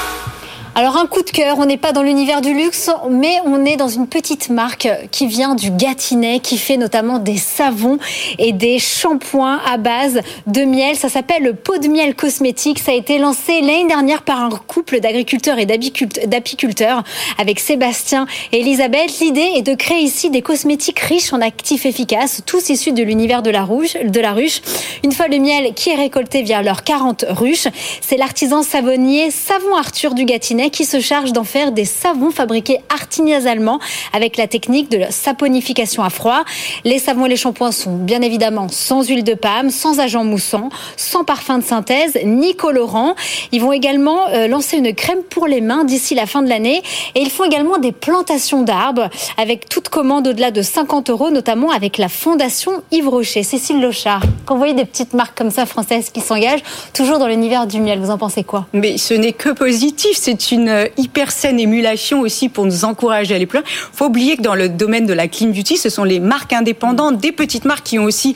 Alors 0.77 0.97
un 0.97 1.07
coup 1.07 1.21
de 1.21 1.29
cœur, 1.29 1.57
on 1.57 1.65
n'est 1.65 1.77
pas 1.77 1.93
dans 1.93 2.03
l'univers 2.03 2.41
du 2.41 2.53
luxe, 2.53 2.91
mais 3.09 3.37
on 3.45 3.63
est 3.63 3.77
dans 3.77 3.87
une 3.87 4.07
petite 4.07 4.49
marque 4.49 4.89
qui 5.09 5.25
vient 5.25 5.55
du 5.55 5.71
Gâtinais, 5.71 6.39
qui 6.39 6.57
fait 6.57 6.75
notamment 6.75 7.17
des 7.17 7.37
savons 7.37 7.97
et 8.39 8.51
des 8.51 8.77
shampoings 8.77 9.61
à 9.65 9.77
base 9.77 10.19
de 10.47 10.65
miel. 10.65 10.97
Ça 10.97 11.07
s'appelle 11.07 11.55
Pot 11.55 11.81
de 11.81 11.87
miel 11.87 12.13
cosmétique. 12.13 12.79
Ça 12.79 12.91
a 12.91 12.93
été 12.93 13.19
lancé 13.19 13.61
l'année 13.61 13.87
dernière 13.87 14.23
par 14.23 14.41
un 14.41 14.49
couple 14.49 14.99
d'agriculteurs 14.99 15.59
et 15.59 15.65
d'apiculteurs 15.65 17.03
avec 17.37 17.61
Sébastien 17.61 18.27
et 18.51 18.59
Elisabeth. 18.59 19.19
L'idée 19.21 19.51
est 19.55 19.61
de 19.61 19.75
créer 19.75 20.01
ici 20.01 20.29
des 20.29 20.41
cosmétiques 20.41 20.99
riches 20.99 21.31
en 21.31 21.39
actifs 21.39 21.85
efficaces, 21.85 22.41
tous 22.45 22.67
issus 22.67 22.91
de 22.91 23.01
l'univers 23.01 23.41
de 23.43 23.49
la, 23.49 23.65
de 23.65 24.19
la 24.19 24.33
ruche. 24.33 24.61
Une 25.05 25.13
fois 25.13 25.29
le 25.29 25.39
miel 25.39 25.73
qui 25.73 25.91
est 25.91 25.95
récolté 25.95 26.41
via 26.41 26.61
leurs 26.61 26.83
40 26.83 27.23
ruches, 27.29 27.69
c'est 28.01 28.17
l'artisan 28.17 28.61
savonnier 28.61 29.31
Savon 29.31 29.77
Arthur 29.77 30.15
du 30.15 30.25
Gâtinais 30.25 30.64
qui 30.69 30.85
se 30.85 30.99
charge 30.99 31.33
d'en 31.33 31.43
faire 31.43 31.71
des 31.71 31.85
savons 31.85 32.31
fabriqués 32.31 32.79
artisanalement 32.89 33.79
avec 34.13 34.37
la 34.37 34.47
technique 34.47 34.89
de 34.89 34.97
la 34.97 35.11
saponification 35.11 36.03
à 36.03 36.09
froid. 36.09 36.43
Les 36.83 36.99
savons 36.99 37.25
et 37.25 37.29
les 37.29 37.35
shampoings 37.35 37.71
sont 37.71 37.95
bien 37.95 38.21
évidemment 38.21 38.67
sans 38.69 39.07
huile 39.07 39.23
de 39.23 39.33
palme, 39.33 39.69
sans 39.69 39.99
agent 39.99 40.23
moussant, 40.23 40.69
sans 40.97 41.23
parfum 41.23 41.59
de 41.59 41.63
synthèse, 41.63 42.17
ni 42.23 42.55
colorant. 42.55 43.15
Ils 43.51 43.61
vont 43.61 43.71
également 43.71 44.27
euh, 44.29 44.47
lancer 44.47 44.77
une 44.77 44.93
crème 44.93 45.23
pour 45.29 45.47
les 45.47 45.61
mains 45.61 45.83
d'ici 45.83 46.15
la 46.15 46.25
fin 46.25 46.41
de 46.41 46.49
l'année 46.49 46.81
et 47.15 47.21
ils 47.21 47.29
font 47.29 47.43
également 47.43 47.77
des 47.77 47.91
plantations 47.91 48.63
d'arbres 48.63 49.09
avec 49.37 49.69
toute 49.69 49.89
commande 49.89 50.27
au-delà 50.27 50.51
de 50.51 50.61
50 50.61 51.09
euros, 51.09 51.29
notamment 51.29 51.71
avec 51.71 51.97
la 51.97 52.09
fondation 52.09 52.71
Yves 52.91 53.09
Rocher. 53.09 53.43
Cécile 53.43 53.81
Lochard, 53.81 54.21
quand 54.45 54.55
vous 54.55 54.59
voyez 54.59 54.73
des 54.73 54.85
petites 54.85 55.13
marques 55.13 55.37
comme 55.37 55.51
ça 55.51 55.65
françaises 55.65 56.09
qui 56.09 56.21
s'engagent, 56.21 56.63
toujours 56.93 57.19
dans 57.19 57.27
l'univers 57.27 57.67
du 57.67 57.79
miel, 57.79 57.99
vous 57.99 58.09
en 58.09 58.17
pensez 58.17 58.43
quoi? 58.43 58.65
Mais 58.73 58.97
ce 58.97 59.13
n'est 59.13 59.33
que 59.33 59.49
positif, 59.49 60.17
c'est 60.19 60.51
une 60.55 60.69
euh, 60.69 60.87
hyper 60.97 61.31
saine 61.31 61.59
émulation 61.59 62.21
aussi 62.21 62.49
pour 62.49 62.65
nous 62.65 62.85
encourager 62.85 63.33
à 63.33 63.37
aller 63.37 63.45
plus 63.45 63.59
loin. 63.59 63.67
Faut 63.93 64.05
oublier 64.05 64.37
que 64.37 64.41
dans 64.41 64.55
le 64.55 64.69
domaine 64.69 65.05
de 65.05 65.13
la 65.13 65.27
clean 65.27 65.49
beauty, 65.49 65.77
ce 65.77 65.89
sont 65.89 66.03
les 66.03 66.19
marques 66.19 66.53
indépendantes, 66.53 67.17
des 67.19 67.31
petites 67.31 67.65
marques 67.65 67.85
qui 67.85 67.99
ont 67.99 68.05
aussi 68.05 68.35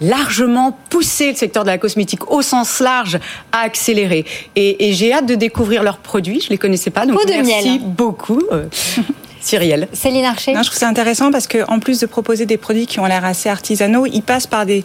largement 0.00 0.78
poussé 0.90 1.30
le 1.30 1.36
secteur 1.36 1.64
de 1.64 1.68
la 1.68 1.78
cosmétique 1.78 2.30
au 2.30 2.42
sens 2.42 2.80
large 2.80 3.18
à 3.52 3.60
accélérer. 3.60 4.24
Et, 4.56 4.92
j'ai 4.92 5.12
hâte 5.12 5.26
de 5.26 5.34
découvrir 5.34 5.82
leurs 5.82 5.98
produits. 5.98 6.40
Je 6.40 6.50
les 6.50 6.58
connaissais 6.58 6.90
pas, 6.90 7.04
donc 7.04 7.18
merci 7.26 7.80
beaucoup. 7.80 8.42
Euh, 8.52 8.66
Cyrielle. 9.40 9.88
Céline 9.92 10.24
Archer. 10.24 10.54
je 10.54 10.62
trouve 10.62 10.78
ça 10.78 10.88
intéressant 10.88 11.30
parce 11.30 11.46
qu'en 11.46 11.78
plus 11.78 12.00
de 12.00 12.06
proposer 12.06 12.44
des 12.44 12.56
produits 12.56 12.86
qui 12.86 13.00
ont 13.00 13.06
l'air 13.06 13.24
assez 13.24 13.48
artisanaux, 13.48 14.06
ils 14.06 14.22
passent 14.22 14.46
par 14.46 14.66
des 14.66 14.84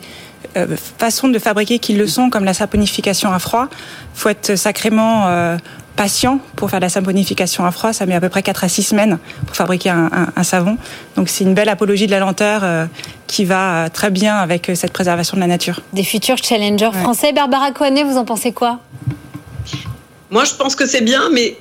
euh, 0.55 0.67
façons 0.97 1.27
de 1.27 1.39
fabriquer 1.39 1.79
qui 1.79 1.93
le 1.93 2.07
sont, 2.07 2.29
comme 2.29 2.45
la 2.45 2.53
saponification 2.53 3.31
à 3.31 3.39
froid. 3.39 3.67
Il 3.71 4.19
faut 4.19 4.29
être 4.29 4.55
sacrément 4.55 5.27
euh, 5.27 5.57
patient 5.95 6.39
pour 6.55 6.69
faire 6.69 6.79
la 6.79 6.89
saponification 6.89 7.65
à 7.65 7.71
froid. 7.71 7.93
Ça 7.93 8.05
met 8.05 8.15
à 8.15 8.21
peu 8.21 8.29
près 8.29 8.43
4 8.43 8.63
à 8.63 8.69
6 8.69 8.83
semaines 8.83 9.19
pour 9.45 9.55
fabriquer 9.55 9.89
un, 9.89 10.43
savon. 10.43 10.77
Donc 11.15 11.29
c'est 11.29 11.43
une 11.43 11.53
belle 11.53 11.69
apologie 11.69 12.05
de 12.05 12.11
la 12.11 12.19
lenteur 12.19 12.61
euh, 12.63 12.85
qui 13.27 13.45
va 13.45 13.89
très 13.89 14.09
bien 14.09 14.35
avec 14.35 14.71
cette 14.75 14.91
préservation 14.91 15.37
de 15.37 15.41
la 15.41 15.47
nature. 15.47 15.81
Des 15.93 16.03
futurs 16.03 16.37
challengers 16.37 16.91
français. 16.93 17.33
Barbara 17.33 17.71
Coanet, 17.71 18.03
vous 18.03 18.17
en 18.17 18.25
pensez 18.25 18.51
quoi? 18.51 18.79
Moi, 20.29 20.45
je 20.45 20.53
pense 20.53 20.75
que 20.75 20.85
c'est 20.85 21.01
bien, 21.01 21.29
mais 21.31 21.57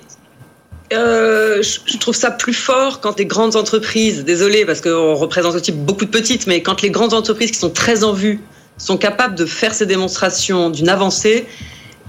je 0.90 1.98
trouve 1.98 2.14
ça 2.14 2.30
plus 2.30 2.54
fort 2.54 3.00
quand 3.00 3.18
les 3.18 3.26
grandes 3.26 3.56
entreprises, 3.56 4.24
désolé 4.24 4.64
parce 4.64 4.80
qu'on 4.80 5.14
représente 5.14 5.54
aussi 5.54 5.72
beaucoup 5.72 6.04
de 6.04 6.10
petites, 6.10 6.46
mais 6.46 6.62
quand 6.62 6.82
les 6.82 6.90
grandes 6.90 7.14
entreprises 7.14 7.50
qui 7.50 7.58
sont 7.58 7.70
très 7.70 8.04
en 8.04 8.12
vue 8.12 8.40
sont 8.78 8.96
capables 8.96 9.34
de 9.34 9.46
faire 9.46 9.74
ces 9.74 9.86
démonstrations 9.86 10.70
d'une 10.70 10.88
avancée, 10.88 11.46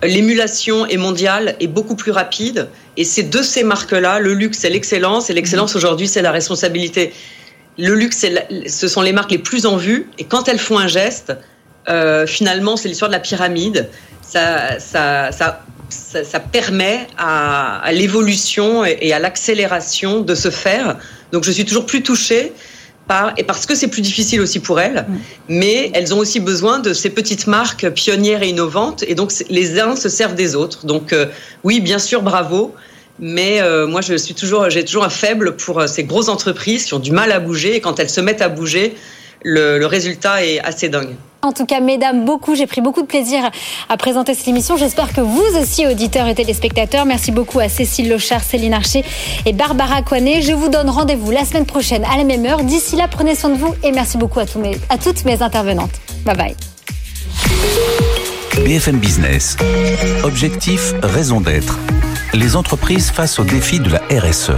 l'émulation 0.04 0.86
est 0.86 0.98
mondiale 0.98 1.56
et 1.60 1.68
beaucoup 1.68 1.96
plus 1.96 2.12
rapide. 2.12 2.68
Et 2.98 3.04
c'est 3.04 3.24
de 3.24 3.42
ces 3.42 3.64
marques-là, 3.64 4.20
le 4.20 4.34
luxe, 4.34 4.60
c'est 4.60 4.70
l'excellence, 4.70 5.30
et 5.30 5.34
l'excellence 5.34 5.76
aujourd'hui, 5.76 6.08
c'est 6.08 6.22
la 6.22 6.32
responsabilité. 6.32 7.14
Le 7.78 7.96
luxe, 7.96 8.26
ce 8.68 8.88
sont 8.88 9.02
les 9.02 9.14
marques 9.14 9.32
les 9.32 9.40
plus 9.40 9.66
en 9.66 9.78
vue, 9.78 10.08
et 10.20 10.26
quand 10.26 10.48
elles 10.48 10.60
font 10.60 10.78
un 10.78 10.88
geste, 10.88 11.34
euh, 11.90 12.26
finalement, 12.26 12.78
c'est 12.78 12.88
l'histoire 12.88 13.10
de 13.10 13.16
la 13.16 13.20
pyramide. 13.20 13.90
Ça, 14.22 14.80
ça, 14.80 15.32
ça, 15.32 15.64
ça, 15.90 16.40
permet 16.40 17.08
à, 17.18 17.90
l'évolution 17.92 18.86
et, 18.86 18.98
et 19.02 19.14
à 19.14 19.20
l'accélération 19.20 20.22
de 20.22 20.34
se 20.34 20.50
faire. 20.50 20.98
Donc, 21.32 21.44
je 21.44 21.52
suis 21.52 21.66
toujours 21.66 21.86
plus 21.86 22.04
touchée 22.04 22.54
et 23.38 23.44
parce 23.44 23.66
que 23.66 23.76
c'est 23.76 23.88
plus 23.88 24.02
difficile 24.02 24.42
aussi 24.42 24.60
pour 24.60 24.80
elles, 24.80 25.06
mais 25.48 25.92
elles 25.94 26.14
ont 26.14 26.20
aussi 26.20 26.40
besoin 26.40 26.80
de 26.80 26.94
ces 26.94 27.10
petites 27.10 27.48
marques 27.48 27.90
pionnières 27.90 28.42
et 28.44 28.50
innovantes, 28.50 29.04
et 29.08 29.16
donc 29.16 29.32
les 29.50 29.80
uns 29.80 29.96
se 29.96 30.10
servent 30.10 30.36
des 30.36 30.56
autres. 30.56 30.86
Donc 30.86 31.14
euh, 31.14 31.28
oui, 31.64 31.80
bien 31.80 32.00
sûr, 32.00 32.22
bravo. 32.22 32.74
Mais 33.20 33.62
euh, 33.62 33.86
moi, 33.86 34.02
je 34.02 34.16
suis 34.16 34.34
toujours, 34.34 34.72
j'ai 34.72 34.84
toujours 34.84 35.04
un 35.04 35.10
faible 35.10 35.56
pour 35.56 35.80
euh, 35.80 35.86
ces 35.86 36.04
grosses 36.04 36.30
entreprises 36.30 36.86
qui 36.86 36.96
ont 36.96 37.00
du 37.00 37.12
mal 37.12 37.32
à 37.32 37.40
bouger, 37.40 37.76
et 37.76 37.82
quand 37.82 38.00
elles 38.00 38.10
se 38.10 38.22
mettent 38.22 38.42
à 38.42 38.50
bouger, 38.50 38.96
le, 39.44 39.86
résultat 39.86 40.44
est 40.44 40.60
assez 40.60 40.90
dingue. 40.90 41.16
En 41.44 41.52
tout 41.52 41.66
cas, 41.66 41.82
mesdames, 41.82 42.24
beaucoup, 42.24 42.56
j'ai 42.56 42.68
pris 42.68 42.80
beaucoup 42.80 43.02
de 43.02 43.08
plaisir 43.08 43.52
à 43.90 43.98
présenter 43.98 44.34
cette 44.34 44.48
émission. 44.48 44.78
J'espère 44.78 45.12
que 45.12 45.20
vous 45.20 45.44
aussi, 45.62 45.86
auditeurs 45.86 46.28
et 46.30 46.36
téléspectateurs, 46.36 47.06
merci 47.06 47.34
beaucoup 47.34 47.60
à 47.60 47.68
Cécile 47.68 48.10
Lochard, 48.10 48.42
Céline 48.42 48.74
Archer 48.74 49.04
et 49.46 49.52
Barbara 49.52 50.02
Coinet. 50.04 50.42
Je 50.42 50.54
vous 50.54 50.70
donne 50.70 50.90
rendez-vous 50.90 51.32
la 51.32 51.44
semaine 51.44 51.66
prochaine 51.66 52.06
à 52.06 52.18
la 52.18 52.24
même 52.24 52.46
heure. 52.46 52.64
D'ici 52.64 52.96
là, 52.96 53.10
prenez 53.10 53.36
soin 53.36 53.50
de 53.50 53.58
vous 53.58 53.76
et 53.84 53.92
merci 53.92 54.18
beaucoup 54.18 54.40
à, 54.40 54.46
toutes 54.46 55.26
mes 55.26 55.42
intervenantes. 55.42 55.92
Bye 56.24 56.38
bye. 56.38 56.56
BFM 58.66 59.00
Business. 59.00 59.58
Objectif, 60.24 60.94
raison 61.04 61.42
d'être. 61.42 61.78
Les 62.34 62.56
entreprises 62.56 63.12
face 63.12 63.38
au 63.38 63.44
défi 63.44 63.82
de 63.82 63.90
la 63.90 64.00
RSE. 64.10 64.52